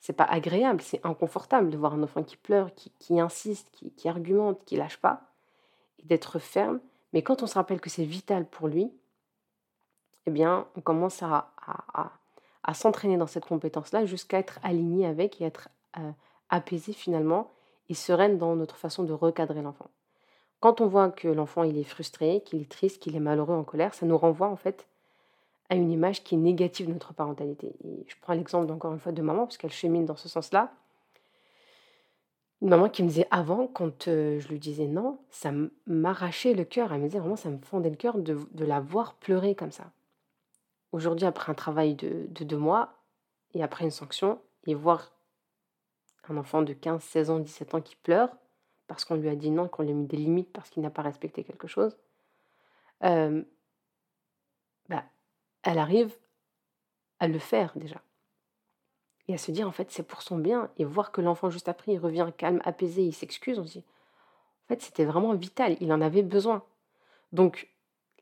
c'est 0.00 0.14
pas 0.14 0.24
agréable, 0.24 0.80
c'est 0.80 1.04
inconfortable 1.04 1.70
de 1.70 1.76
voir 1.76 1.94
un 1.94 2.02
enfant 2.02 2.22
qui 2.22 2.36
pleure, 2.36 2.70
qui, 2.74 3.20
insiste, 3.20 3.70
qui, 3.70 4.08
argumente, 4.08 4.64
qui 4.64 4.76
lâche 4.76 4.96
pas, 4.96 5.20
et 5.98 6.06
d'être 6.06 6.38
ferme. 6.38 6.80
Mais 7.12 7.22
quand 7.22 7.42
on 7.42 7.46
se 7.46 7.54
rappelle 7.54 7.80
que 7.80 7.90
c'est 7.90 8.04
vital 8.04 8.46
pour 8.46 8.68
lui, 8.68 8.90
eh 10.26 10.30
bien, 10.30 10.66
on 10.76 10.80
commence 10.80 11.22
à, 11.22 11.52
s'entraîner 12.72 13.16
dans 13.16 13.26
cette 13.26 13.44
compétence-là 13.44 14.06
jusqu'à 14.06 14.38
être 14.38 14.58
aligné 14.62 15.04
avec 15.04 15.40
et 15.40 15.44
être 15.44 15.68
euh, 15.98 16.12
apaisé 16.48 16.92
finalement 16.92 17.50
et 17.88 17.94
sereine 17.94 18.38
dans 18.38 18.54
notre 18.54 18.76
façon 18.76 19.02
de 19.02 19.12
recadrer 19.12 19.60
l'enfant. 19.60 19.90
Quand 20.60 20.82
on 20.82 20.86
voit 20.86 21.10
que 21.10 21.28
l'enfant 21.28 21.62
il 21.62 21.78
est 21.78 21.84
frustré, 21.84 22.42
qu'il 22.44 22.60
est 22.60 22.70
triste, 22.70 23.02
qu'il 23.02 23.16
est 23.16 23.20
malheureux, 23.20 23.54
en 23.54 23.64
colère, 23.64 23.94
ça 23.94 24.06
nous 24.06 24.18
renvoie 24.18 24.48
en 24.48 24.56
fait 24.56 24.86
à 25.70 25.74
une 25.74 25.90
image 25.90 26.22
qui 26.22 26.34
est 26.34 26.38
négative 26.38 26.88
de 26.88 26.92
notre 26.92 27.14
parentalité. 27.14 27.72
Je 28.06 28.14
prends 28.20 28.34
l'exemple 28.34 28.70
encore 28.72 28.92
une 28.92 28.98
fois 28.98 29.12
de 29.12 29.22
maman, 29.22 29.46
parce 29.46 29.56
qu'elle 29.56 29.72
chemine 29.72 30.04
dans 30.04 30.16
ce 30.16 30.28
sens-là. 30.28 30.72
Une 32.60 32.68
maman 32.68 32.90
qui 32.90 33.02
me 33.02 33.08
disait 33.08 33.28
avant, 33.30 33.68
quand 33.68 34.08
euh, 34.08 34.38
je 34.38 34.48
lui 34.48 34.58
disais 34.58 34.86
non, 34.86 35.18
ça 35.30 35.50
m'arrachait 35.86 36.52
le 36.52 36.64
cœur. 36.64 36.92
Elle 36.92 37.00
me 37.00 37.06
disait 37.06 37.20
vraiment, 37.20 37.36
ça 37.36 37.48
me 37.48 37.58
fondait 37.58 37.88
le 37.88 37.96
cœur 37.96 38.18
de, 38.18 38.36
la 38.56 38.80
voir 38.80 39.14
pleurer 39.14 39.54
comme 39.54 39.70
ça. 39.70 39.92
Aujourd'hui, 40.92 41.26
après 41.26 41.50
un 41.50 41.54
travail 41.54 41.94
de, 41.94 42.26
de, 42.28 42.44
deux 42.44 42.58
mois, 42.58 42.98
et 43.54 43.62
après 43.62 43.84
une 43.84 43.90
sanction, 43.90 44.40
et 44.66 44.74
voir 44.74 45.12
un 46.28 46.36
enfant 46.36 46.62
de 46.62 46.72
15, 46.72 47.02
16 47.02 47.30
ans, 47.30 47.38
17 47.38 47.74
ans 47.74 47.80
qui 47.80 47.96
pleure, 47.96 48.36
parce 48.90 49.04
qu'on 49.04 49.14
lui 49.14 49.28
a 49.28 49.36
dit 49.36 49.52
non, 49.52 49.68
qu'on 49.68 49.84
lui 49.84 49.92
a 49.92 49.94
mis 49.94 50.08
des 50.08 50.16
limites 50.16 50.52
parce 50.52 50.68
qu'il 50.68 50.82
n'a 50.82 50.90
pas 50.90 51.02
respecté 51.02 51.44
quelque 51.44 51.68
chose, 51.68 51.96
euh, 53.04 53.40
bah, 54.88 55.04
elle 55.62 55.78
arrive 55.78 56.12
à 57.20 57.28
le 57.28 57.38
faire 57.38 57.70
déjà. 57.76 58.02
Et 59.28 59.34
à 59.34 59.38
se 59.38 59.52
dire, 59.52 59.68
en 59.68 59.70
fait, 59.70 59.92
c'est 59.92 60.02
pour 60.02 60.22
son 60.22 60.38
bien. 60.38 60.72
Et 60.76 60.84
voir 60.84 61.12
que 61.12 61.20
l'enfant, 61.20 61.50
juste 61.50 61.68
après, 61.68 61.92
il 61.92 61.98
revient 61.98 62.32
calme, 62.36 62.60
apaisé, 62.64 63.04
il 63.04 63.12
s'excuse, 63.12 63.60
on 63.60 63.64
se 63.64 63.78
dit, 63.78 63.84
en 64.64 64.74
fait, 64.74 64.82
c'était 64.82 65.04
vraiment 65.04 65.34
vital, 65.36 65.76
il 65.80 65.92
en 65.92 66.00
avait 66.00 66.24
besoin. 66.24 66.64
Donc, 67.30 67.68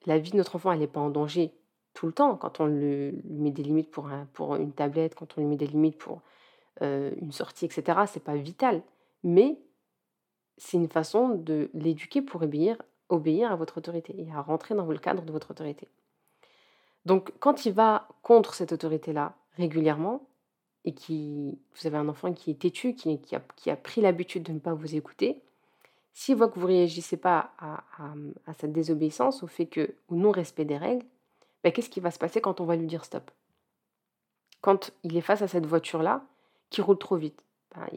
la 0.05 0.19
vie 0.19 0.33
de 0.33 0.37
notre 0.37 0.57
enfant, 0.57 0.71
elle 0.71 0.81
n'est 0.81 0.87
pas 0.87 1.01
en 1.01 1.09
danger 1.09 1.55
tout 1.95 2.05
le 2.05 2.13
temps. 2.13 2.37
Quand 2.37 2.61
on 2.61 2.67
lui 2.67 3.23
met 3.25 3.53
des 3.53 3.63
limites 3.63 3.91
pour, 3.91 4.09
un, 4.09 4.27
pour 4.35 4.57
une 4.57 4.73
tablette, 4.73 5.15
quand 5.15 5.39
on 5.39 5.41
lui 5.41 5.49
met 5.49 5.57
des 5.57 5.67
limites 5.67 5.97
pour 5.97 6.21
euh, 6.83 7.11
une 7.23 7.33
sortie, 7.33 7.65
etc., 7.65 8.01
c'est 8.07 8.23
pas 8.23 8.37
vital. 8.37 8.83
Mais 9.25 9.59
c'est 10.59 10.77
une 10.77 10.89
façon 10.89 11.31
de 11.31 11.71
l'éduquer 11.73 12.21
pour 12.21 12.43
obéir, 12.43 12.77
à 13.51 13.57
votre 13.57 13.79
autorité 13.79 14.15
et 14.19 14.31
à 14.33 14.43
rentrer 14.43 14.75
dans 14.75 14.87
le 14.87 14.99
cadre 14.99 15.23
de 15.23 15.33
votre 15.33 15.53
autorité. 15.53 15.89
Donc, 17.07 17.33
quand 17.39 17.65
il 17.65 17.73
va 17.73 18.09
contre 18.23 18.55
cette 18.55 18.73
autorité-là 18.73 19.35
régulièrement, 19.57 20.27
et 20.85 20.93
qui, 20.93 21.59
vous 21.75 21.87
avez 21.87 21.97
un 21.97 22.09
enfant 22.09 22.33
qui 22.33 22.51
est 22.51 22.61
têtu, 22.61 22.95
qui, 22.95 23.19
a, 23.35 23.77
pris 23.77 24.01
l'habitude 24.01 24.43
de 24.43 24.53
ne 24.53 24.59
pas 24.59 24.75
vous 24.75 24.95
écouter, 24.95 25.43
s'il 26.13 26.37
voit 26.37 26.49
que 26.49 26.59
vous 26.59 26.67
ne 26.67 26.73
réagissez 26.73 27.17
pas 27.17 27.53
à, 27.59 27.85
à, 28.47 28.55
cette 28.55 28.73
désobéissance, 28.73 29.43
au 29.43 29.47
fait 29.47 29.67
que, 29.67 29.95
au 30.09 30.17
non-respect 30.17 30.65
des 30.65 30.77
règles, 30.77 31.07
ben, 31.63 31.73
qu'est-ce 31.73 31.91
qui 31.91 32.01
va 32.01 32.11
se 32.11 32.19
passer 32.19 32.41
quand 32.41 32.61
on 32.61 32.65
va 32.65 32.77
lui 32.77 32.87
dire 32.87 33.05
stop? 33.05 33.31
Quand 34.61 34.91
il 35.03 35.17
est 35.17 35.23
face 35.23 35.43
à 35.43 35.49
cette 35.49 35.67
voiture-là, 35.67 36.25
qui 36.71 36.83
roule 36.83 36.99
trop 36.99 37.17
vite, 37.17 37.43
ben, 37.75 37.89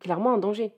clairement 0.00 0.34
un 0.34 0.38
danger. 0.38 0.72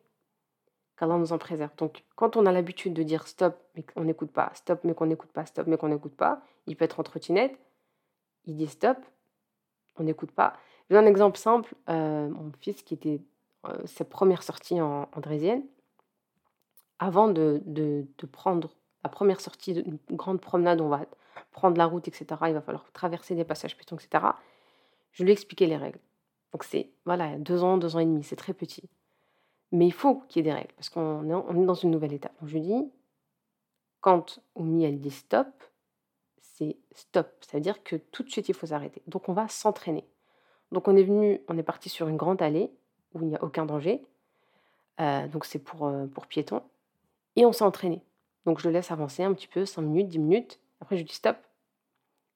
Qu'Allah 0.99 1.17
nous 1.17 1.33
en 1.33 1.39
préserve. 1.39 1.71
Donc, 1.77 2.05
quand 2.17 2.37
on 2.37 2.45
a 2.47 2.53
l'habitude 2.53 2.93
de 2.93 3.03
dire 3.03 3.29
stop, 3.29 3.57
mais 3.77 3.83
qu'on 3.83 4.05
n'écoute 4.05 4.33
pas, 4.33 4.51
stop, 4.55 4.81
mais 4.83 4.95
qu'on 4.95 5.07
n'écoute 5.07 5.31
pas, 5.31 5.47
stop, 5.47 5.67
mais 5.67 5.77
qu'on 5.77 5.89
n'écoute 5.89 6.17
pas, 6.17 6.43
il 6.67 6.77
peut 6.77 6.85
être 6.85 6.99
en 6.99 7.05
trottinette, 7.05 7.57
il 8.47 8.57
dit 8.57 8.67
stop, 8.67 8.99
on 9.97 10.03
n'écoute 10.03 10.33
pas. 10.33 10.55
J'ai 10.91 10.97
un 10.97 11.07
exemple 11.07 11.39
simple, 11.39 11.75
euh, 11.89 12.29
mon 12.29 12.51
fils 12.61 12.83
qui 12.83 12.95
était 12.95 13.21
euh, 13.67 13.87
sa 13.87 14.05
première 14.05 14.43
sortie 14.43 14.81
en, 14.81 15.09
en 15.13 15.21
draisienne, 15.21 15.63
avant 16.99 17.29
de, 17.29 17.63
de, 17.67 18.07
prendre 18.33 18.71
la 19.05 19.11
première 19.11 19.41
sortie 19.41 19.75
d'une 19.75 19.99
grande 20.11 20.41
promenade, 20.41 20.81
on 20.81 20.89
va 20.89 21.07
prendre 21.53 21.77
la 21.77 21.87
route, 21.87 22.09
etc., 22.09 22.27
il 22.49 22.55
va 22.55 22.61
falloir 22.61 22.91
traverser 22.93 23.37
des 23.37 23.45
passages 23.45 23.77
piétons, 23.77 23.97
etc., 23.97 24.25
je 25.13 25.23
lui 25.23 25.31
ai 25.31 25.33
expliqué 25.33 25.67
les 25.67 25.77
règles. 25.77 26.01
Donc 26.53 26.65
c'est, 26.65 26.91
voilà, 27.05 27.39
deux 27.39 27.63
ans, 27.63 27.79
deux 27.79 27.95
ans 27.95 28.01
et 28.01 28.05
demi, 28.05 28.25
c'est 28.25 28.37
très 28.37 28.53
petit. 28.53 28.89
Mais 29.73 29.87
il 29.87 29.93
faut 29.93 30.17
qu'il 30.29 30.39
y 30.39 30.41
ait 30.41 30.51
des 30.51 30.57
règles, 30.57 30.73
parce 30.75 30.89
qu'on 30.89 31.25
est, 31.25 31.67
dans 31.67 31.75
une 31.75 31.91
nouvelle 31.91 32.13
étape. 32.13 32.33
Donc 32.41 32.49
je 32.49 32.59
dis, 32.59 32.91
quand 34.01 34.41
Oumi 34.55 34.85
elle 34.85 35.01
dit 35.01 35.11
stop, 35.11 35.47
c'est 36.41 36.77
stop. 36.93 37.29
Ça 37.43 37.59
veut 37.59 37.63
dire 37.63 37.83
que 37.83 37.97
tout 37.97 38.23
de 38.23 38.31
suite 38.31 38.49
il 38.49 38.55
faut 38.55 38.67
s'arrêter. 38.67 39.03
Donc 39.07 39.29
on 39.29 39.33
va 39.33 39.49
s'entraîner. 39.49 40.05
Donc 40.73 40.89
on 40.89 40.97
est 40.97 41.03
venu, 41.03 41.41
on 41.49 41.59
est 41.59 41.63
parti 41.63 41.89
sur 41.89 42.09
une 42.09 42.17
grande 42.17 42.43
allée 42.43 42.71
où 43.15 43.21
il 43.23 43.29
n'y 43.29 43.37
a 43.37 43.45
aucun 43.45 43.67
danger. 43.67 44.05
Euh, 45.01 45.29
donc 45.29 45.45
c'est 45.45 45.59
pour, 45.59 45.87
euh, 45.87 46.07
pour 46.07 46.27
piétons. 46.27 46.63
Et 47.37 47.45
on 47.45 47.53
s'est 47.53 47.65
entraîné. 47.65 48.03
Donc 48.47 48.61
je 48.61 48.69
le 48.69 48.73
laisse 48.73 48.91
avancer 48.91 49.23
un 49.23 49.35
petit 49.35 49.47
peu, 49.47 49.65
5 49.65 49.83
minutes, 49.83 50.09
10 50.09 50.19
minutes. 50.19 50.61
Après 50.81 50.97
je 50.97 51.03
dis 51.05 51.15
stop. 51.15 51.37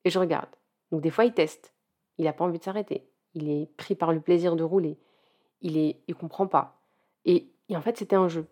Et 0.04 0.10
je 0.10 0.18
regarde. 0.18 0.50
Donc 0.90 1.00
des 1.00 1.10
fois 1.10 1.24
il 1.24 1.32
teste. 1.32 1.72
Il 2.18 2.26
n'a 2.26 2.32
pas 2.32 2.44
envie 2.44 2.58
de 2.58 2.64
s'arrêter. 2.64 3.08
Il 3.34 3.50
est 3.50 3.66
pris 3.76 3.94
par 3.94 4.12
le 4.12 4.20
plaisir 4.20 4.56
de 4.56 4.62
rouler. 4.62 4.98
Il 5.62 5.88
ne 5.88 5.92
il 6.06 6.14
comprend 6.14 6.46
pas. 6.46 6.81
Et, 7.24 7.48
en 7.70 7.80
fait, 7.80 7.96
c'était 7.96 8.16
un 8.16 8.28
jeu. 8.28 8.46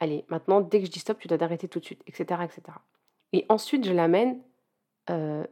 Allez, 0.00 0.24
maintenant, 0.28 0.60
dès 0.60 0.80
que 0.80 0.86
je 0.86 0.90
dis 0.90 0.98
stop, 0.98 1.18
tu 1.18 1.28
dois 1.28 1.38
t'arrêter 1.38 1.68
tout 1.68 1.80
de 1.80 1.84
suite, 1.84 2.02
etc. 2.06 2.40
etc. 2.42 2.62
Et 3.32 3.44
ensuite, 3.48 3.84
je 3.84 3.92
l'amène 3.92 4.40
euh, 5.10 5.44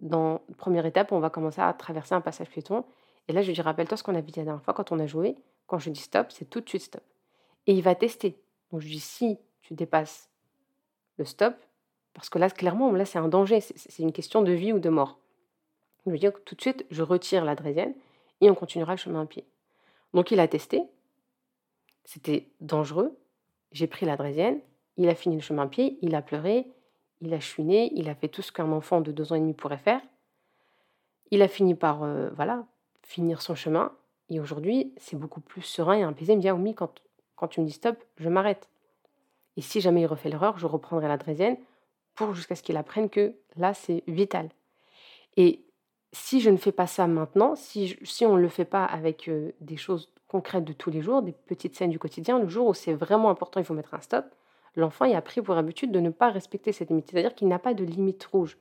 dans 0.00 0.40
première 0.58 0.86
étape, 0.86 1.12
on 1.12 1.20
va 1.20 1.30
commencer 1.30 1.60
à 1.60 1.72
traverser 1.72 2.14
un 2.14 2.20
passage 2.20 2.48
piéton. 2.48 2.84
Et 3.28 3.32
là, 3.32 3.42
je 3.42 3.48
lui 3.48 3.54
dis, 3.54 3.62
rappelle-toi 3.62 3.96
ce 3.96 4.02
qu'on 4.02 4.14
a 4.14 4.20
vu 4.20 4.32
la 4.36 4.44
dernière 4.44 4.62
fois 4.62 4.74
quand 4.74 4.92
on 4.92 4.98
a 4.98 5.06
joué. 5.06 5.36
Quand 5.66 5.78
je 5.78 5.90
dis 5.90 6.00
stop, 6.00 6.30
c'est 6.30 6.48
tout 6.48 6.60
de 6.60 6.68
suite 6.68 6.82
stop. 6.82 7.02
Et 7.66 7.72
il 7.72 7.82
va 7.82 7.94
tester. 7.94 8.36
Donc, 8.70 8.80
je 8.80 8.86
lui 8.86 8.94
dis, 8.94 9.00
si 9.00 9.38
tu 9.62 9.74
dépasses 9.74 10.28
le 11.16 11.24
stop, 11.24 11.54
parce 12.12 12.28
que 12.28 12.38
là, 12.38 12.50
clairement, 12.50 12.92
là, 12.92 13.04
c'est 13.04 13.18
un 13.18 13.28
danger. 13.28 13.60
C'est 13.60 14.02
une 14.02 14.12
question 14.12 14.42
de 14.42 14.52
vie 14.52 14.72
ou 14.72 14.78
de 14.78 14.88
mort. 14.88 15.18
Je 16.04 16.10
lui 16.10 16.18
dis, 16.18 16.28
tout 16.44 16.54
de 16.54 16.60
suite, 16.60 16.84
je 16.90 17.02
retire 17.02 17.44
la 17.44 17.54
draisienne 17.54 17.94
et 18.40 18.50
on 18.50 18.54
continuera 18.54 18.92
le 18.92 18.98
chemin 18.98 19.22
à 19.22 19.26
pied. 19.26 19.44
Donc, 20.12 20.30
il 20.30 20.38
a 20.38 20.46
testé. 20.46 20.82
C'était 22.04 22.48
dangereux. 22.60 23.18
J'ai 23.72 23.86
pris 23.86 24.06
la 24.06 24.16
draisienne. 24.16 24.60
Il 24.96 25.08
a 25.08 25.14
fini 25.14 25.36
le 25.36 25.42
chemin 25.42 25.66
pied. 25.66 25.98
Il 26.02 26.14
a 26.14 26.22
pleuré. 26.22 26.66
Il 27.20 27.34
a 27.34 27.40
chuiné. 27.40 27.90
Il 27.94 28.08
a 28.08 28.14
fait 28.14 28.28
tout 28.28 28.42
ce 28.42 28.52
qu'un 28.52 28.70
enfant 28.72 29.00
de 29.00 29.12
deux 29.12 29.32
ans 29.32 29.36
et 29.36 29.40
demi 29.40 29.54
pourrait 29.54 29.78
faire. 29.78 30.00
Il 31.30 31.42
a 31.42 31.48
fini 31.48 31.74
par 31.74 32.02
euh, 32.02 32.30
voilà 32.36 32.66
finir 33.02 33.42
son 33.42 33.54
chemin. 33.54 33.92
Et 34.30 34.40
aujourd'hui, 34.40 34.92
c'est 34.96 35.16
beaucoup 35.16 35.40
plus 35.40 35.62
serein 35.62 35.94
et 35.94 36.02
apaisé. 36.02 36.32
Il 36.32 36.36
me 36.36 36.42
dit 36.42 36.48
ah, 36.48 36.58
quand, 36.76 37.02
quand 37.36 37.48
tu 37.48 37.60
me 37.60 37.66
dis 37.66 37.72
stop, 37.72 38.02
je 38.16 38.28
m'arrête. 38.28 38.68
Et 39.56 39.60
si 39.60 39.80
jamais 39.80 40.02
il 40.02 40.06
refait 40.06 40.28
l'erreur, 40.28 40.58
je 40.58 40.66
reprendrai 40.66 41.08
la 41.08 41.16
draisienne 41.16 41.56
pour 42.14 42.34
jusqu'à 42.34 42.54
ce 42.54 42.62
qu'il 42.62 42.76
apprenne 42.76 43.10
que 43.10 43.34
là, 43.56 43.74
c'est 43.74 44.02
vital. 44.06 44.48
Et 45.36 45.64
si 46.12 46.40
je 46.40 46.50
ne 46.50 46.56
fais 46.56 46.72
pas 46.72 46.86
ça 46.86 47.06
maintenant, 47.06 47.54
si, 47.56 47.96
si 48.02 48.24
on 48.24 48.36
ne 48.36 48.40
le 48.40 48.48
fait 48.48 48.64
pas 48.64 48.84
avec 48.84 49.28
euh, 49.28 49.52
des 49.60 49.76
choses 49.76 50.12
concrètes 50.28 50.64
de 50.64 50.72
tous 50.72 50.90
les 50.90 51.02
jours, 51.02 51.22
des 51.22 51.32
petites 51.32 51.76
scènes 51.76 51.90
du 51.90 51.98
quotidien, 51.98 52.38
le 52.38 52.48
jour 52.48 52.68
où 52.68 52.74
c'est 52.74 52.94
vraiment 52.94 53.30
important, 53.30 53.60
il 53.60 53.66
faut 53.66 53.74
mettre 53.74 53.94
un 53.94 54.00
stop, 54.00 54.24
l'enfant 54.76 55.12
a 55.12 55.22
pris 55.22 55.40
pour 55.40 55.56
habitude 55.56 55.92
de 55.92 56.00
ne 56.00 56.10
pas 56.10 56.30
respecter 56.30 56.72
cette 56.72 56.90
limite. 56.90 57.10
C'est-à-dire 57.10 57.34
qu'il 57.34 57.48
n'a 57.48 57.58
pas 57.58 57.74
de 57.74 57.84
limite 57.84 58.24
rouge. 58.24 58.58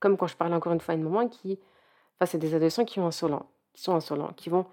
Comme 0.00 0.16
quand 0.16 0.26
je 0.26 0.36
parlais 0.36 0.54
encore 0.54 0.72
une 0.72 0.80
fois 0.80 0.94
à 0.94 0.96
une 0.96 1.04
maman 1.04 1.28
qui, 1.28 1.58
enfin, 2.16 2.26
c'est 2.26 2.38
des 2.38 2.54
adolescents 2.54 2.84
qui, 2.84 2.94
sont 2.94 3.06
insolents, 3.06 3.46
qui 3.74 3.82
sont 3.82 3.94
insolents, 3.94 4.32
qui 4.36 4.48
vont 4.48 4.66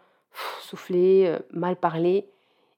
souffler, 0.62 1.26
euh, 1.28 1.40
mal 1.52 1.76
parler. 1.76 2.30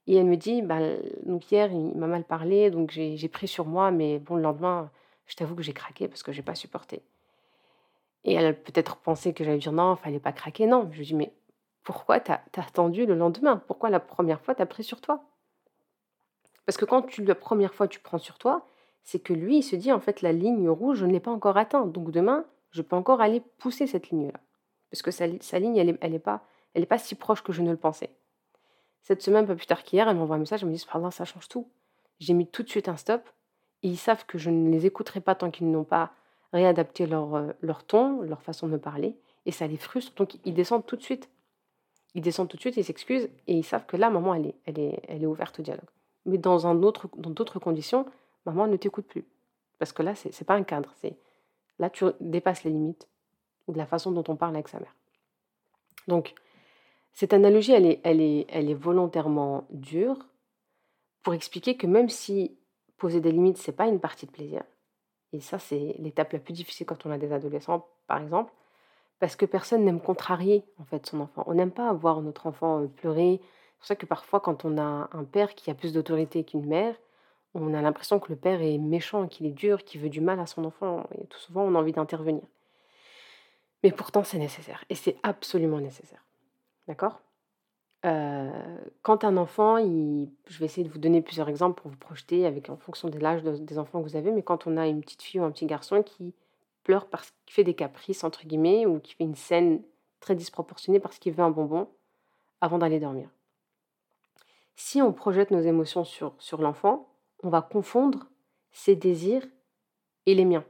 Et 0.08 0.16
elle 0.16 0.26
me 0.26 0.38
dit, 0.38 0.62
bah, 0.62 0.80
donc 1.26 1.52
hier, 1.52 1.72
il 1.72 1.98
m'a 1.98 2.08
mal 2.08 2.24
parlé, 2.24 2.72
donc 2.72 2.92
j'ai 2.92 3.28
pris 3.28 3.48
sur 3.48 3.66
moi, 3.66 3.92
mais 3.92 4.20
bon, 4.20 4.38
le 4.38 4.42
lendemain, 4.42 4.90
je 5.26 5.36
t'avoue 5.36 5.56
que 5.56 5.64
j'ai 5.64 5.74
craqué 5.74 6.08
parce 6.08 6.24
que 6.24 6.32
j'ai 6.32 6.42
pas 6.42 6.56
supporté. 6.56 7.02
Et 8.24 8.34
elle 8.34 8.46
a 8.46 8.54
peut-être 8.54 8.96
pensé 8.98 9.34
que 9.34 9.44
j'allais 9.44 9.58
dire 9.58 9.74
non, 9.74 9.98
fallait 9.98 10.20
pas 10.20 10.32
craquer. 10.32 10.66
Non, 10.66 10.88
je 10.92 10.98
lui 11.00 11.06
dis, 11.06 11.16
mais 11.16 11.34
pourquoi 11.88 12.20
tu 12.20 12.34
as, 12.34 12.42
attendu 12.58 13.06
le 13.06 13.16
lendemain? 13.16 13.64
Pourquoi 13.66 13.90
la 13.90 14.02
première 14.02 14.42
fois, 14.42 14.54
tu 14.54 14.62
as 14.62 14.66
pris 14.66 14.84
sur 14.84 15.00
toi? 15.00 15.24
Parce 16.66 16.78
que 16.78 16.84
quand 16.84 17.18
la 17.20 17.34
première 17.34 17.74
fois, 17.74 17.88
tu 17.88 18.02
prends 18.02 18.18
sur 18.18 18.38
toi, 18.38 18.68
c'est 19.04 19.20
que 19.20 19.32
lui, 19.32 19.60
il 19.60 19.64
se 19.64 19.78
dit, 19.78 19.94
en 19.94 20.02
fait, 20.02 20.22
la 20.22 20.34
ligne 20.34 20.68
rouge, 20.68 20.98
je 20.98 21.06
ne 21.06 21.14
l'ai 21.14 21.22
pas 21.22 21.32
encore 21.32 21.56
atteinte. 21.56 21.94
Donc 21.94 22.12
demain, 22.12 22.44
je 22.72 22.82
peux 22.82 22.98
encore 22.98 23.22
aller 23.22 23.40
pousser 23.40 23.88
cette 23.88 24.10
ligne-là. 24.10 24.38
Parce 24.92 25.02
que 25.02 25.12
sa, 25.12 25.28
ligne, 25.28 25.78
elle 25.78 25.98
n'est 26.02 26.16
est 26.16 26.20
pas, 26.20 26.44
pas 26.90 26.98
si 26.98 27.16
proche 27.16 27.42
que 27.42 27.54
je 27.54 27.62
ne 27.62 27.72
le 27.72 27.78
pensais. 27.78 28.10
Cette 29.02 29.22
semaine, 29.22 29.48
pas 29.48 29.56
plus 29.56 29.66
tard 29.66 29.84
qu'hier, 29.84 30.10
elle 30.10 30.18
m'envoie 30.18 30.36
un 30.36 30.40
message, 30.40 30.64
elle 30.64 30.70
me 30.70 30.76
dit, 30.76 30.86
pardon, 30.92 31.10
ça 31.10 31.24
change 31.24 31.48
tout. 31.48 31.72
J'ai 32.20 32.34
mis 32.34 32.48
tout 32.48 32.64
de 32.64 32.70
suite 32.70 32.90
un 32.90 32.98
stop, 32.98 33.22
ils 33.82 33.98
savent 33.98 34.26
que 34.26 34.38
je 34.38 34.50
ne 34.50 34.70
les 34.72 34.86
écouterai 34.86 35.22
pas 35.22 35.36
tant 35.36 35.52
qu'ils 35.52 35.72
n'ont 35.72 35.86
pas 35.86 36.12
réadapté 36.52 37.08
leur, 37.08 37.36
euh, 37.36 37.54
leur 37.62 37.86
ton, 37.86 38.24
leur 38.24 38.42
façon 38.42 38.68
de 38.68 38.76
parler, 38.76 39.16
et 39.46 39.54
ça 39.54 39.68
les 39.68 39.78
frustre, 39.78 40.14
donc 40.16 40.36
ils 40.44 40.54
descendent 40.54 40.86
tout 40.86 40.98
de 40.98 41.04
suite. 41.04 41.30
Ils 42.18 42.24
descendent 42.24 42.50
tout 42.50 42.58
de 42.58 42.62
suite, 42.62 42.76
ils 42.76 42.84
s'excusent, 42.84 43.30
et 43.46 43.54
ils 43.54 43.64
savent 43.64 43.86
que 43.86 43.96
là, 43.96 44.10
maman, 44.10 44.34
elle 44.34 44.48
est, 44.48 44.56
elle 44.66 44.80
est, 44.80 45.00
elle 45.08 45.24
est 45.24 45.28
ouverte 45.28 45.60
au 45.60 45.62
dialogue. 45.62 45.90
Mais 46.26 46.40
dans, 46.40 46.66
un 46.66 46.82
autre, 46.82 47.10
dans 47.16 47.30
d'autres 47.30 47.60
conditions, 47.60 48.08
maman 48.46 48.68
ne 48.68 48.76
t'écoute 48.76 49.06
plus. 49.06 49.24
Parce 49.78 49.94
que 49.94 50.02
là, 50.02 50.16
c'est 50.16 50.38
n'est 50.38 50.46
pas 50.46 50.56
un 50.56 50.64
cadre. 50.64 50.92
C'est 51.00 51.16
Là, 51.78 51.92
tu 51.92 52.06
dépasses 52.20 52.64
les 52.64 52.72
limites 52.72 53.08
de 53.68 53.78
la 53.78 53.86
façon 53.86 54.12
dont 54.12 54.24
on 54.30 54.36
parle 54.36 54.56
avec 54.56 54.68
sa 54.68 54.80
mère. 54.80 54.96
Donc, 56.08 56.34
cette 57.14 57.34
analogie, 57.34 57.74
elle 57.74 57.86
est, 57.86 58.02
elle 58.04 58.20
est, 58.20 58.48
elle 58.50 58.70
est 58.70 58.74
volontairement 58.74 59.68
dure 59.70 60.18
pour 61.22 61.36
expliquer 61.36 61.78
que 61.78 61.86
même 61.86 62.10
si 62.10 62.58
poser 62.98 63.22
des 63.22 63.32
limites, 63.32 63.58
c'est 63.58 63.72
pas 63.74 63.86
une 63.86 64.00
partie 64.00 64.26
de 64.26 64.32
plaisir, 64.32 64.64
et 65.34 65.40
ça, 65.40 65.60
c'est 65.60 65.96
l'étape 66.00 66.34
la 66.34 66.40
plus 66.40 66.54
difficile 66.54 66.88
quand 66.88 67.06
on 67.06 67.12
a 67.12 67.18
des 67.18 67.32
adolescents, 67.32 67.88
par 68.08 68.22
exemple, 68.22 68.52
parce 69.20 69.36
que 69.36 69.46
personne 69.46 69.84
n'aime 69.84 70.00
contrarier 70.00 70.64
en 70.80 70.86
fait 70.86 71.06
son 71.06 71.22
enfant. 71.22 71.44
On 71.48 71.54
n'aime 71.54 71.72
pas 71.72 71.92
voir 71.94 72.22
notre 72.22 72.48
enfant 72.48 72.84
euh, 72.84 72.88
pleurer. 72.88 73.40
C'est 73.42 73.78
pour 73.78 73.86
ça 73.88 73.96
que 73.96 74.06
parfois, 74.06 74.40
quand 74.40 74.66
on 74.66 74.78
a 74.78 75.10
un 75.12 75.24
père 75.24 75.56
qui 75.56 75.70
a 75.70 75.74
plus 75.74 75.94
d'autorité 75.94 76.44
qu'une 76.44 76.66
mère, 76.66 76.96
on 77.54 77.74
a 77.74 77.82
l'impression 77.82 78.20
que 78.20 78.32
le 78.32 78.36
père 78.36 78.62
est 78.62 78.78
méchant, 78.78 79.28
qu'il 79.28 79.46
est 79.46 79.52
dur, 79.52 79.84
qu'il 79.84 80.02
veut 80.02 80.10
du 80.10 80.22
mal 80.22 80.40
à 80.40 80.46
son 80.46 80.64
enfant. 80.66 81.08
Et 81.18 81.26
tout 81.26 81.40
souvent, 81.40 81.64
on 81.64 81.76
a 81.76 81.80
envie 81.80 81.94
d'intervenir. 81.94 82.44
Mais 83.84 83.92
pourtant, 83.92 84.24
c'est 84.24 84.38
nécessaire. 84.38 84.84
Et 84.90 84.96
c'est 84.96 85.18
absolument 85.24 85.80
nécessaire. 85.80 86.24
D'accord? 86.88 87.22
Euh, 88.06 88.78
Quand 89.02 89.24
un 89.24 89.38
enfant, 89.38 89.78
je 89.78 90.60
vais 90.60 90.66
essayer 90.66 90.86
de 90.86 90.92
vous 90.92 91.00
donner 91.00 91.22
plusieurs 91.22 91.50
exemples 91.50 91.82
pour 91.82 91.90
vous 91.90 91.98
projeter 91.98 92.46
avec, 92.46 92.70
en 92.70 92.78
fonction 92.78 93.10
de 93.10 93.18
l'âge 93.18 93.44
des 93.44 93.80
enfants 93.80 94.02
que 94.02 94.08
vous 94.08 94.16
avez, 94.16 94.32
mais 94.32 94.44
quand 94.44 94.68
on 94.68 94.78
a 94.78 94.88
une 94.88 95.02
petite 95.02 95.24
fille 95.24 95.40
ou 95.40 95.44
un 95.44 95.52
petit 95.52 95.66
garçon 95.66 96.04
qui 96.04 96.34
pleure 96.88 97.08
parce 97.08 97.32
qu'il 97.46 97.54
fait 97.54 97.66
des 97.66 97.74
caprices, 97.74 98.24
entre 98.24 98.48
guillemets, 98.48 98.86
ou 98.86 99.00
qui 99.00 99.14
fait 99.14 99.26
une 99.26 99.36
scène 99.36 99.82
très 100.22 100.36
disproportionnée 100.36 101.02
parce 101.02 101.20
qu'il 101.20 101.34
veut 101.34 101.44
un 101.44 101.52
bonbon 101.52 101.90
avant 102.62 102.78
d'aller 102.78 103.00
dormir. 103.00 103.30
Si 104.78 105.02
on 105.02 105.12
projette 105.12 105.52
nos 105.52 105.60
émotions 105.60 106.06
sur, 106.06 106.34
sur 106.40 106.62
l'enfant, 106.62 107.10
on 107.44 107.50
va 107.50 107.62
confondre 107.62 108.28
ses 108.72 108.96
désirs 108.96 109.46
et 110.26 110.34
les 110.34 110.46
miens. 110.46 110.64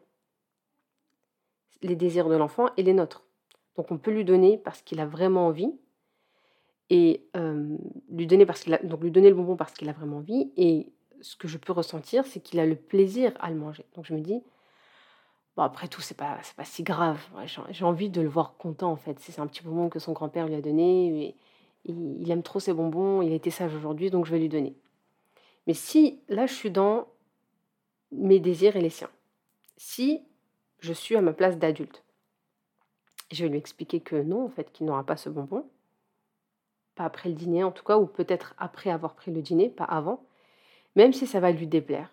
Les 1.83 1.95
désirs 1.95 2.29
de 2.29 2.35
l'enfant 2.35 2.69
et 2.77 2.83
les 2.83 2.93
nôtres. 2.93 3.23
Donc 3.75 3.91
on 3.91 3.99
peut 3.99 4.11
lui 4.11 4.25
donner 4.25 4.57
parce 4.57 4.81
qu'il 4.81 4.99
a 4.99 5.05
vraiment 5.05 5.45
envie 5.45 5.71
et 6.89 7.27
euh, 7.35 7.77
lui 8.09 8.25
donner 8.25 8.47
parce 8.47 8.61
qu'il 8.61 8.73
a, 8.73 8.79
donc 8.79 9.01
lui 9.03 9.11
donner 9.11 9.29
le 9.29 9.35
bonbon 9.35 9.55
parce 9.55 9.73
qu'il 9.73 9.87
a 9.87 9.93
vraiment 9.93 10.17
envie 10.17 10.51
et 10.57 10.91
ce 11.21 11.35
que 11.35 11.47
je 11.47 11.57
peux 11.57 11.73
ressentir 11.73 12.25
c'est 12.25 12.39
qu'il 12.39 12.59
a 12.59 12.65
le 12.65 12.75
plaisir 12.75 13.33
à 13.39 13.51
le 13.51 13.57
manger. 13.57 13.85
Donc 13.95 14.05
je 14.05 14.15
me 14.15 14.19
dis 14.19 14.41
bon 15.57 15.63
après 15.63 15.89
tout 15.89 16.01
c'est 16.01 16.15
pas 16.15 16.37
pas 16.55 16.63
si 16.63 16.83
grave. 16.83 17.19
J'ai 17.71 17.83
envie 17.83 18.09
de 18.09 18.21
le 18.21 18.29
voir 18.29 18.55
content 18.57 18.91
en 18.91 18.95
fait. 18.95 19.19
C'est 19.19 19.39
un 19.39 19.47
petit 19.47 19.63
bonbon 19.63 19.89
que 19.89 19.99
son 19.99 20.13
grand-père 20.13 20.47
lui 20.47 20.55
a 20.55 20.61
donné 20.61 21.25
et, 21.25 21.35
il 21.89 22.29
aime 22.31 22.43
trop 22.43 22.59
ses 22.59 22.73
bonbons, 22.73 23.21
il 23.21 23.31
a 23.31 23.35
été 23.35 23.49
sage 23.49 23.73
aujourd'hui 23.73 24.09
donc 24.09 24.25
je 24.25 24.31
vais 24.31 24.39
lui 24.39 24.49
donner. 24.49 24.75
Mais 25.67 25.73
si 25.73 26.21
là, 26.29 26.45
je 26.45 26.53
suis 26.53 26.71
dans 26.71 27.07
mes 28.11 28.39
désirs 28.39 28.77
et 28.77 28.81
les 28.81 28.89
siens, 28.89 29.09
si 29.75 30.23
je 30.79 30.93
suis 30.93 31.15
à 31.15 31.21
ma 31.21 31.33
place 31.33 31.57
d'adulte, 31.57 32.03
je 33.31 33.43
vais 33.43 33.49
lui 33.49 33.57
expliquer 33.57 33.99
que 33.99 34.15
non, 34.15 34.45
en 34.45 34.49
fait, 34.49 34.71
qu'il 34.71 34.85
n'aura 34.85 35.05
pas 35.05 35.17
ce 35.17 35.29
bonbon, 35.29 35.69
pas 36.95 37.03
après 37.03 37.29
le 37.29 37.35
dîner 37.35 37.63
en 37.63 37.71
tout 37.71 37.83
cas, 37.83 37.97
ou 37.97 38.05
peut-être 38.05 38.55
après 38.57 38.89
avoir 38.89 39.13
pris 39.15 39.31
le 39.31 39.41
dîner, 39.41 39.69
pas 39.69 39.83
avant, 39.83 40.23
même 40.95 41.13
si 41.13 41.27
ça 41.27 41.41
va 41.41 41.51
lui 41.51 41.67
déplaire. 41.67 42.09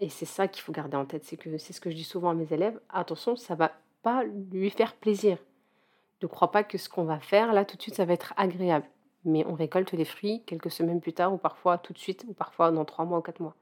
Et 0.00 0.08
c'est 0.08 0.26
ça 0.26 0.48
qu'il 0.48 0.62
faut 0.62 0.72
garder 0.72 0.96
en 0.96 1.04
tête, 1.04 1.24
c'est 1.24 1.36
que 1.36 1.58
c'est 1.58 1.72
ce 1.72 1.80
que 1.80 1.90
je 1.90 1.96
dis 1.96 2.04
souvent 2.04 2.30
à 2.30 2.34
mes 2.34 2.52
élèves, 2.52 2.80
attention, 2.88 3.36
ça 3.36 3.54
va 3.54 3.72
pas 4.02 4.24
lui 4.24 4.70
faire 4.70 4.94
plaisir. 4.94 5.38
Ne 6.22 6.26
crois 6.26 6.50
pas 6.50 6.64
que 6.64 6.78
ce 6.78 6.88
qu'on 6.88 7.04
va 7.04 7.20
faire 7.20 7.52
là 7.52 7.64
tout 7.64 7.76
de 7.76 7.82
suite, 7.82 7.94
ça 7.94 8.04
va 8.04 8.14
être 8.14 8.34
agréable 8.36 8.86
mais 9.24 9.44
on 9.46 9.54
récolte 9.54 9.92
les 9.92 10.04
fruits 10.04 10.42
quelques 10.46 10.70
semaines 10.70 11.00
plus 11.00 11.12
tard, 11.12 11.32
ou 11.32 11.38
parfois 11.38 11.78
tout 11.78 11.92
de 11.92 11.98
suite, 11.98 12.24
ou 12.28 12.32
parfois 12.32 12.70
dans 12.70 12.84
trois 12.84 13.04
mois 13.04 13.18
ou 13.18 13.22
quatre 13.22 13.40
mois. 13.40 13.54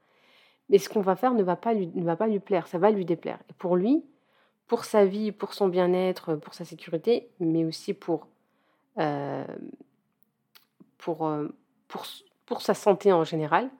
Mais 0.69 0.79
ce 0.79 0.89
qu'on 0.89 1.01
va 1.01 1.17
faire 1.17 1.35
ne 1.35 1.43
va, 1.43 1.57
pas 1.57 1.75
lui, 1.75 1.91
ne 1.95 2.05
va 2.05 2.17
pas 2.17 2.27
lui 2.27 2.41
plaire, 2.41 2.67
ça 2.67 2.79
va 2.79 2.91
lui 2.91 3.05
déplaire. 3.05 3.39
Et 3.49 3.53
pour 3.55 3.77
lui, 3.77 4.05
pour 4.67 4.85
sa 4.85 5.05
vie, 5.07 5.33
pour 5.33 5.55
son 5.55 5.69
bien-être, 5.69 6.37
pour 6.37 6.55
sa 6.55 6.65
sécurité, 6.65 7.31
mais 7.41 7.65
aussi 7.65 7.95
pour, 7.95 8.29
euh, 8.99 9.45
pour, 10.99 11.27
euh, 11.27 11.49
pour, 11.89 12.05
pour 12.45 12.63
sa 12.63 12.75
santé 12.75 13.13
en 13.13 13.25
général, 13.25 13.71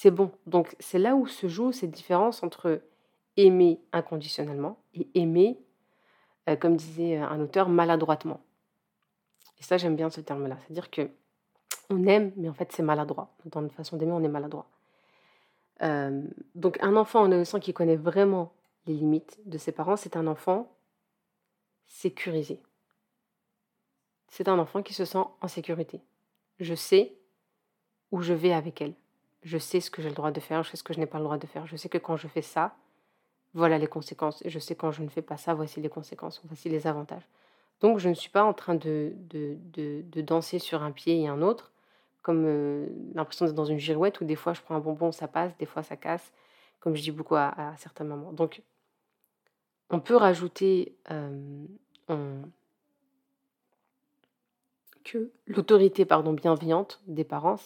c'est 0.00 0.12
bon. 0.12 0.30
Donc 0.46 0.76
c'est 0.78 1.00
là 1.00 1.16
où 1.16 1.26
se 1.26 1.48
joue 1.48 1.72
cette 1.72 1.90
différence 1.90 2.44
entre 2.44 2.80
aimer 3.36 3.80
inconditionnellement 3.92 4.78
et 4.94 5.08
aimer, 5.14 5.58
euh, 6.48 6.54
comme 6.54 6.76
disait 6.76 7.16
un 7.16 7.40
auteur, 7.40 7.68
maladroitement. 7.68 8.40
Et 9.58 9.64
ça, 9.64 9.76
j'aime 9.76 9.96
bien 9.96 10.08
ce 10.08 10.20
terme-là. 10.20 10.56
C'est-à-dire 10.60 10.92
que 10.92 11.10
on 11.90 12.06
aime, 12.06 12.30
mais 12.36 12.48
en 12.48 12.54
fait, 12.54 12.70
c'est 12.70 12.84
maladroit. 12.84 13.34
Dans 13.46 13.60
notre 13.60 13.74
façon 13.74 13.96
d'aimer, 13.96 14.12
on 14.12 14.22
est 14.22 14.28
maladroit. 14.28 14.68
Euh, 15.82 16.22
donc, 16.54 16.78
un 16.80 16.94
enfant 16.94 17.22
en 17.22 17.26
adolescent 17.26 17.58
qui 17.58 17.74
connaît 17.74 17.96
vraiment 17.96 18.52
les 18.86 18.94
limites 18.94 19.40
de 19.46 19.58
ses 19.58 19.72
parents, 19.72 19.96
c'est 19.96 20.16
un 20.16 20.28
enfant 20.28 20.72
sécurisé. 21.88 22.62
C'est 24.28 24.46
un 24.46 24.60
enfant 24.60 24.84
qui 24.84 24.94
se 24.94 25.04
sent 25.04 25.24
en 25.40 25.48
sécurité. 25.48 26.00
Je 26.60 26.76
sais 26.76 27.16
où 28.12 28.22
je 28.22 28.32
vais 28.32 28.52
avec 28.52 28.80
elle. 28.80 28.94
Je 29.42 29.58
sais 29.58 29.80
ce 29.80 29.90
que 29.90 30.02
j'ai 30.02 30.08
le 30.08 30.14
droit 30.14 30.30
de 30.30 30.40
faire, 30.40 30.62
je 30.62 30.70
sais 30.70 30.76
ce 30.76 30.82
que 30.82 30.92
je 30.92 30.98
n'ai 30.98 31.06
pas 31.06 31.18
le 31.18 31.24
droit 31.24 31.38
de 31.38 31.46
faire. 31.46 31.66
Je 31.66 31.76
sais 31.76 31.88
que 31.88 31.98
quand 31.98 32.16
je 32.16 32.28
fais 32.28 32.42
ça, 32.42 32.74
voilà 33.54 33.78
les 33.78 33.86
conséquences. 33.86 34.42
Et 34.44 34.50
je 34.50 34.58
sais 34.58 34.74
quand 34.74 34.90
je 34.90 35.02
ne 35.02 35.08
fais 35.08 35.22
pas 35.22 35.36
ça, 35.36 35.54
voici 35.54 35.80
les 35.80 35.88
conséquences, 35.88 36.40
voici 36.44 36.68
les 36.68 36.86
avantages. 36.86 37.26
Donc 37.80 37.98
je 37.98 38.08
ne 38.08 38.14
suis 38.14 38.30
pas 38.30 38.44
en 38.44 38.52
train 38.52 38.74
de, 38.74 39.12
de, 39.30 40.20
danser 40.20 40.58
sur 40.58 40.82
un 40.82 40.90
pied 40.90 41.20
et 41.20 41.28
un 41.28 41.42
autre, 41.42 41.72
comme 42.22 42.44
euh, 42.44 42.88
l'impression 43.14 43.46
d'être 43.46 43.54
dans 43.54 43.64
une 43.64 43.78
girouette 43.78 44.20
où 44.20 44.24
des 44.24 44.34
fois 44.34 44.52
je 44.52 44.60
prends 44.60 44.74
un 44.74 44.80
bonbon, 44.80 45.12
ça 45.12 45.28
passe, 45.28 45.56
des 45.58 45.66
fois 45.66 45.82
ça 45.82 45.96
casse, 45.96 46.32
comme 46.80 46.96
je 46.96 47.02
dis 47.02 47.12
beaucoup 47.12 47.36
à, 47.36 47.74
certains 47.78 48.04
moments. 48.04 48.32
Donc 48.32 48.62
on 49.90 50.00
peut 50.00 50.16
rajouter 50.16 50.96
euh, 51.10 51.62
que 55.04 55.30
l'autorité 55.46 56.04
pardon, 56.04 56.32
bienveillante 56.32 57.00
des 57.06 57.24
parents, 57.24 57.58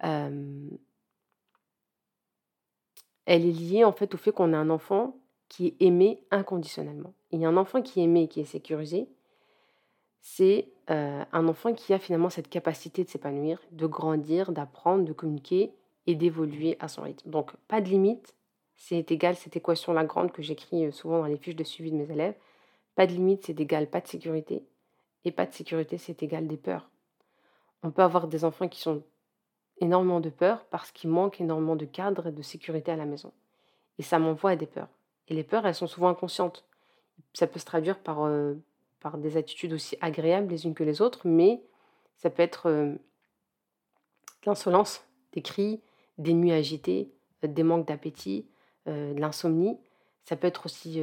elle 0.00 0.78
est 3.26 3.38
liée 3.38 3.84
en 3.84 3.92
fait 3.92 4.14
au 4.14 4.18
fait 4.18 4.32
qu'on 4.32 4.52
a 4.52 4.56
un 4.56 4.70
enfant 4.70 5.16
qui 5.48 5.66
est 5.66 5.76
aimé 5.80 6.22
inconditionnellement. 6.30 7.12
Et 7.30 7.44
un 7.44 7.56
enfant 7.56 7.82
qui 7.82 8.00
est 8.00 8.04
aimé, 8.04 8.26
qui 8.26 8.40
est 8.40 8.44
sécurisé, 8.44 9.08
c'est 10.22 10.68
euh, 10.88 11.24
un 11.32 11.48
enfant 11.48 11.74
qui 11.74 11.92
a 11.92 11.98
finalement 11.98 12.30
cette 12.30 12.48
capacité 12.48 13.04
de 13.04 13.08
s'épanouir, 13.08 13.60
de 13.72 13.86
grandir, 13.86 14.52
d'apprendre, 14.52 15.04
de 15.04 15.12
communiquer 15.12 15.72
et 16.06 16.14
d'évoluer 16.14 16.76
à 16.80 16.88
son 16.88 17.02
rythme. 17.02 17.28
Donc 17.28 17.52
pas 17.68 17.80
de 17.80 17.88
limite, 17.88 18.34
c'est 18.76 19.10
égal 19.10 19.36
cette 19.36 19.56
équation 19.56 19.92
la 19.92 20.04
grande 20.04 20.32
que 20.32 20.42
j'écris 20.42 20.86
euh, 20.86 20.90
souvent 20.90 21.18
dans 21.18 21.26
les 21.26 21.36
fiches 21.36 21.56
de 21.56 21.64
suivi 21.64 21.90
de 21.90 21.96
mes 21.96 22.10
élèves. 22.10 22.34
Pas 22.94 23.06
de 23.06 23.12
limite, 23.12 23.44
c'est 23.46 23.60
égal 23.60 23.88
pas 23.88 24.00
de 24.00 24.06
sécurité. 24.06 24.64
Et 25.24 25.32
pas 25.32 25.46
de 25.46 25.52
sécurité, 25.52 25.98
c'est 25.98 26.22
égal 26.22 26.46
des 26.46 26.56
peurs. 26.56 26.88
On 27.82 27.90
peut 27.90 28.02
avoir 28.02 28.26
des 28.26 28.44
enfants 28.44 28.68
qui 28.68 28.80
sont 28.80 29.02
énormément 29.82 30.20
de 30.20 30.30
peur 30.30 30.64
parce 30.70 30.90
qu'il 30.92 31.10
manque 31.10 31.40
énormément 31.40 31.76
de 31.76 31.84
cadre 31.84 32.28
et 32.28 32.32
de 32.32 32.42
sécurité 32.42 32.92
à 32.92 32.96
la 32.96 33.04
maison. 33.04 33.32
Et 33.98 34.02
ça 34.02 34.18
m'envoie 34.18 34.52
à 34.52 34.56
des 34.56 34.66
peurs. 34.66 34.88
Et 35.28 35.34
les 35.34 35.42
peurs, 35.42 35.66
elles 35.66 35.74
sont 35.74 35.86
souvent 35.86 36.08
inconscientes. 36.08 36.64
Ça 37.34 37.46
peut 37.46 37.58
se 37.58 37.64
traduire 37.64 37.98
par, 37.98 38.24
euh, 38.24 38.54
par 39.00 39.18
des 39.18 39.36
attitudes 39.36 39.72
aussi 39.72 39.96
agréables 40.00 40.48
les 40.48 40.66
unes 40.66 40.74
que 40.74 40.84
les 40.84 41.02
autres, 41.02 41.20
mais 41.24 41.62
ça 42.16 42.30
peut 42.30 42.42
être 42.42 42.68
euh, 42.68 42.94
l'insolence, 44.46 45.04
des 45.32 45.42
cris, 45.42 45.80
des 46.18 46.32
nuits 46.32 46.52
agitées, 46.52 47.10
euh, 47.44 47.48
des 47.48 47.62
manques 47.62 47.86
d'appétit, 47.86 48.46
de 48.86 49.14
l'insomnie. 49.20 49.78
Ça 50.24 50.34
peut 50.34 50.48
être 50.48 50.66
aussi 50.66 51.00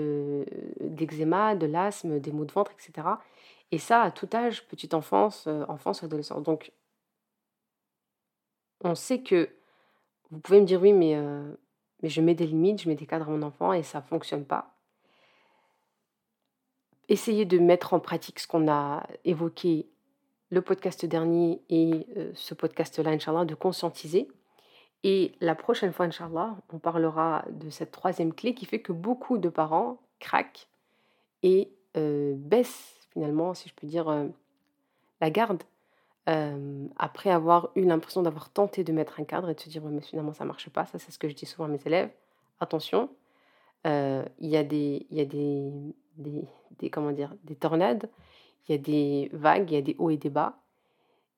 d'eczéma, 0.81 1.55
de 1.55 1.65
l'asthme, 1.65 2.19
des 2.19 2.33
maux 2.33 2.43
de 2.43 2.51
ventre, 2.51 2.71
etc. 2.73 3.07
Et 3.71 3.77
ça, 3.77 4.01
à 4.01 4.11
tout 4.11 4.27
âge, 4.33 4.67
petite 4.67 4.93
enfance, 4.93 5.47
enfance, 5.69 6.03
adolescence. 6.03 6.43
Donc, 6.43 6.73
on 8.83 8.95
sait 8.95 9.21
que 9.21 9.49
vous 10.31 10.39
pouvez 10.39 10.61
me 10.61 10.65
dire 10.65 10.81
oui, 10.81 10.93
mais 10.93 11.15
mais 12.01 12.09
je 12.09 12.21
mets 12.21 12.35
des 12.35 12.47
limites, 12.47 12.81
je 12.81 12.89
mets 12.89 12.95
des 12.95 13.05
cadres 13.05 13.27
à 13.27 13.31
mon 13.31 13.41
enfant 13.41 13.73
et 13.73 13.83
ça 13.83 13.99
ne 13.99 14.05
fonctionne 14.05 14.45
pas. 14.45 14.73
Essayez 17.09 17.45
de 17.45 17.57
mettre 17.57 17.93
en 17.93 17.99
pratique 17.99 18.39
ce 18.39 18.47
qu'on 18.47 18.69
a 18.69 19.05
évoqué 19.25 19.87
le 20.51 20.61
podcast 20.61 21.05
dernier 21.05 21.61
et 21.69 22.07
euh, 22.17 22.31
ce 22.35 22.53
podcast-là, 22.53 23.11
Inch'Allah, 23.11 23.45
de 23.45 23.55
conscientiser. 23.55 24.27
Et 25.03 25.33
la 25.41 25.55
prochaine 25.55 25.91
fois, 25.91 26.05
Inch'Allah, 26.05 26.57
on 26.71 26.79
parlera 26.79 27.45
de 27.49 27.69
cette 27.69 27.91
troisième 27.91 28.33
clé 28.33 28.53
qui 28.53 28.65
fait 28.65 28.81
que 28.81 28.91
beaucoup 28.91 29.37
de 29.37 29.49
parents 29.49 29.99
craquent 30.19 30.67
et 31.43 31.71
euh, 31.97 32.33
baissent 32.35 32.95
finalement, 33.13 33.53
si 33.53 33.69
je 33.69 33.73
peux 33.73 33.87
dire, 33.87 34.07
euh, 34.09 34.27
la 35.21 35.29
garde 35.29 35.63
après 36.25 37.31
avoir 37.31 37.69
eu 37.75 37.85
l'impression 37.85 38.21
d'avoir 38.21 38.49
tenté 38.51 38.83
de 38.83 38.93
mettre 38.93 39.19
un 39.19 39.23
cadre 39.23 39.49
et 39.49 39.55
de 39.55 39.59
se 39.59 39.69
dire: 39.69 39.83
mais 39.83 40.01
finalement 40.01 40.33
ça 40.33 40.45
marche 40.45 40.69
pas». 40.69 40.85
Ça, 40.85 40.99
c'est 40.99 41.11
ce 41.11 41.19
que 41.19 41.27
je 41.29 41.33
dis 41.35 41.45
souvent 41.45 41.65
à 41.65 41.67
mes 41.69 41.81
élèves: 41.85 42.11
«Attention, 42.59 43.09
il 43.85 44.29
y 44.39 44.57
a 44.57 44.63
des 44.63 45.07
y 45.09 45.21
a 45.21 45.25
des 45.25 45.71
des 46.17 46.89
comment 46.89 47.11
dire? 47.11 47.33
Des 47.43 47.55
tornades, 47.55 48.09
il 48.67 48.73
y 48.73 48.75
a 48.75 48.77
des 48.77 49.29
vagues, 49.33 49.71
il 49.71 49.75
y 49.75 49.77
a 49.77 49.81
des 49.81 49.95
hauts 49.97 50.11
et 50.11 50.17
des 50.17 50.29
bas 50.29 50.59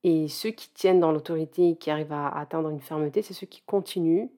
et 0.04 0.28
ceux 0.28 0.50
qui 0.50 0.70
tiennent 0.72 1.00
dans 1.00 1.12
l'autorité 1.12 1.76
qui 1.78 1.92
arrivent 1.92 2.12
à 2.12 2.28
atteindre 2.30 2.70
une 2.70 2.82
fermeté, 2.82 3.22
c'est 3.22 3.34
ceux 3.34 3.48
qui 3.48 3.62
continuent» 3.62 4.30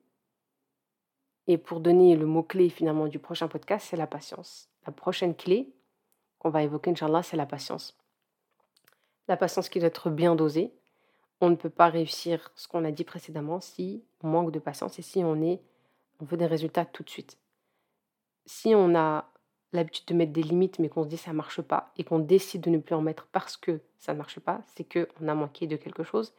et 1.48 1.58
pour 1.58 1.82
donner 1.82 2.16
le 2.16 2.26
mot 2.26 2.44
clé 2.44 2.70
finalement 2.70 3.08
du 3.08 3.20
prochain 3.20 3.48
podcast, 3.50 3.88
c'est 3.90 3.98
la 3.98 4.08
patience. 4.08 4.70
La 4.86 4.94
prochaine 4.94 5.36
clé 5.36 5.74
qu'on 6.40 6.50
va 6.50 6.64
évoquer, 6.64 6.92
Inch'Allah, 6.92 7.22
c'est 7.24 7.36
la 7.38 7.46
patience. 7.46 7.98
La 9.28 9.38
patience 9.38 9.70
qui 9.70 9.80
doit 9.80 9.88
être 9.88 10.10
bien 10.10 10.36
dosée. 10.36 10.74
On 11.42 11.50
ne 11.50 11.56
peut 11.56 11.70
pas 11.70 11.90
réussir 11.90 12.52
ce 12.56 12.68
qu'on 12.68 12.86
a 12.86 12.92
dit 12.92 13.04
précédemment 13.04 13.60
si 13.60 14.04
on 14.22 14.28
manque 14.28 14.52
de 14.52 14.60
patience 14.60 15.00
et 15.00 15.02
si 15.02 15.24
on, 15.24 15.42
est, 15.42 15.62
on 16.20 16.26
veut 16.26 16.38
des 16.38 16.46
résultats 16.46 16.86
tout 16.86 17.04
de 17.04 17.10
suite. 17.10 17.38
Si 18.46 18.74
on 18.76 18.96
a 18.96 19.30
l'habitude 19.74 20.06
de 20.06 20.14
mettre 20.14 20.32
des 20.32 20.44
limites 20.44 20.80
mais 20.80 20.88
qu'on 20.88 21.04
se 21.04 21.10
dit 21.10 21.18
ça 21.18 21.32
ne 21.32 21.38
marche 21.38 21.62
pas 21.62 21.92
et 21.98 22.04
qu'on 22.04 22.20
décide 22.20 22.62
de 22.62 22.70
ne 22.70 22.78
plus 22.78 22.96
en 22.96 23.02
mettre 23.02 23.28
parce 23.32 23.58
que 23.58 23.82
ça 23.98 24.14
ne 24.14 24.18
marche 24.18 24.40
pas, 24.40 24.62
c'est 24.76 24.84
qu'on 24.84 25.28
a 25.28 25.34
manqué 25.34 25.68
de 25.68 25.76
quelque 25.76 26.04
chose 26.04 26.34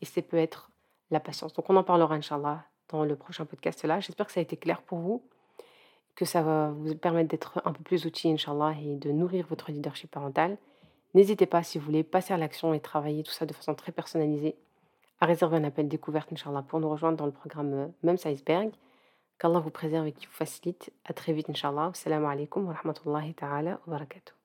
et 0.00 0.04
ça 0.04 0.22
peut 0.22 0.36
être 0.36 0.70
la 1.10 1.20
patience. 1.20 1.52
Donc 1.54 1.68
on 1.70 1.76
en 1.76 1.84
parlera, 1.84 2.14
Inch'Allah, 2.14 2.64
dans 2.88 3.04
le 3.04 3.16
prochain 3.16 3.46
podcast 3.46 3.84
là. 3.84 4.00
J'espère 4.00 4.26
que 4.26 4.32
ça 4.32 4.40
a 4.40 4.42
été 4.42 4.56
clair 4.56 4.82
pour 4.82 4.98
vous, 4.98 5.22
que 6.14 6.24
ça 6.24 6.42
va 6.42 6.70
vous 6.70 6.94
permettre 6.94 7.30
d'être 7.30 7.60
un 7.64 7.72
peu 7.72 7.82
plus 7.82 8.06
outillé, 8.06 8.34
Inch'Allah, 8.34 8.74
et 8.80 8.96
de 8.96 9.10
nourrir 9.10 9.46
votre 9.48 9.70
leadership 9.70 10.10
parental. 10.10 10.58
N'hésitez 11.14 11.46
pas, 11.46 11.62
si 11.62 11.78
vous 11.78 11.84
voulez, 11.84 12.02
passer 12.02 12.34
à 12.34 12.36
l'action 12.36 12.74
et 12.74 12.80
travailler 12.80 13.22
tout 13.22 13.32
ça 13.32 13.46
de 13.46 13.52
façon 13.52 13.74
très 13.74 13.92
personnalisée, 13.92 14.56
à 15.20 15.26
réserver 15.26 15.56
un 15.56 15.64
appel 15.64 15.88
découverte, 15.88 16.32
Inch'Allah, 16.32 16.62
pour 16.62 16.80
nous 16.80 16.90
rejoindre 16.90 17.16
dans 17.16 17.26
le 17.26 17.32
programme 17.32 17.72
euh, 17.72 17.86
Même 18.02 18.16
Iceberg. 18.24 18.72
Qu'Allah 19.38 19.60
vous 19.60 19.70
préserve 19.70 20.06
et 20.06 20.12
qu'il 20.12 20.28
vous 20.28 20.34
facilite. 20.34 20.92
À 21.04 21.12
très 21.12 21.32
vite, 21.32 21.48
Inch'Allah. 21.48 21.90
Assalamu 21.92 22.26
alaikum 22.26 22.66
wa 22.66 22.74
rahmatullahi 22.74 23.34
ta'ala 23.34 23.80
wa 23.86 23.92
barakatuh. 23.94 24.43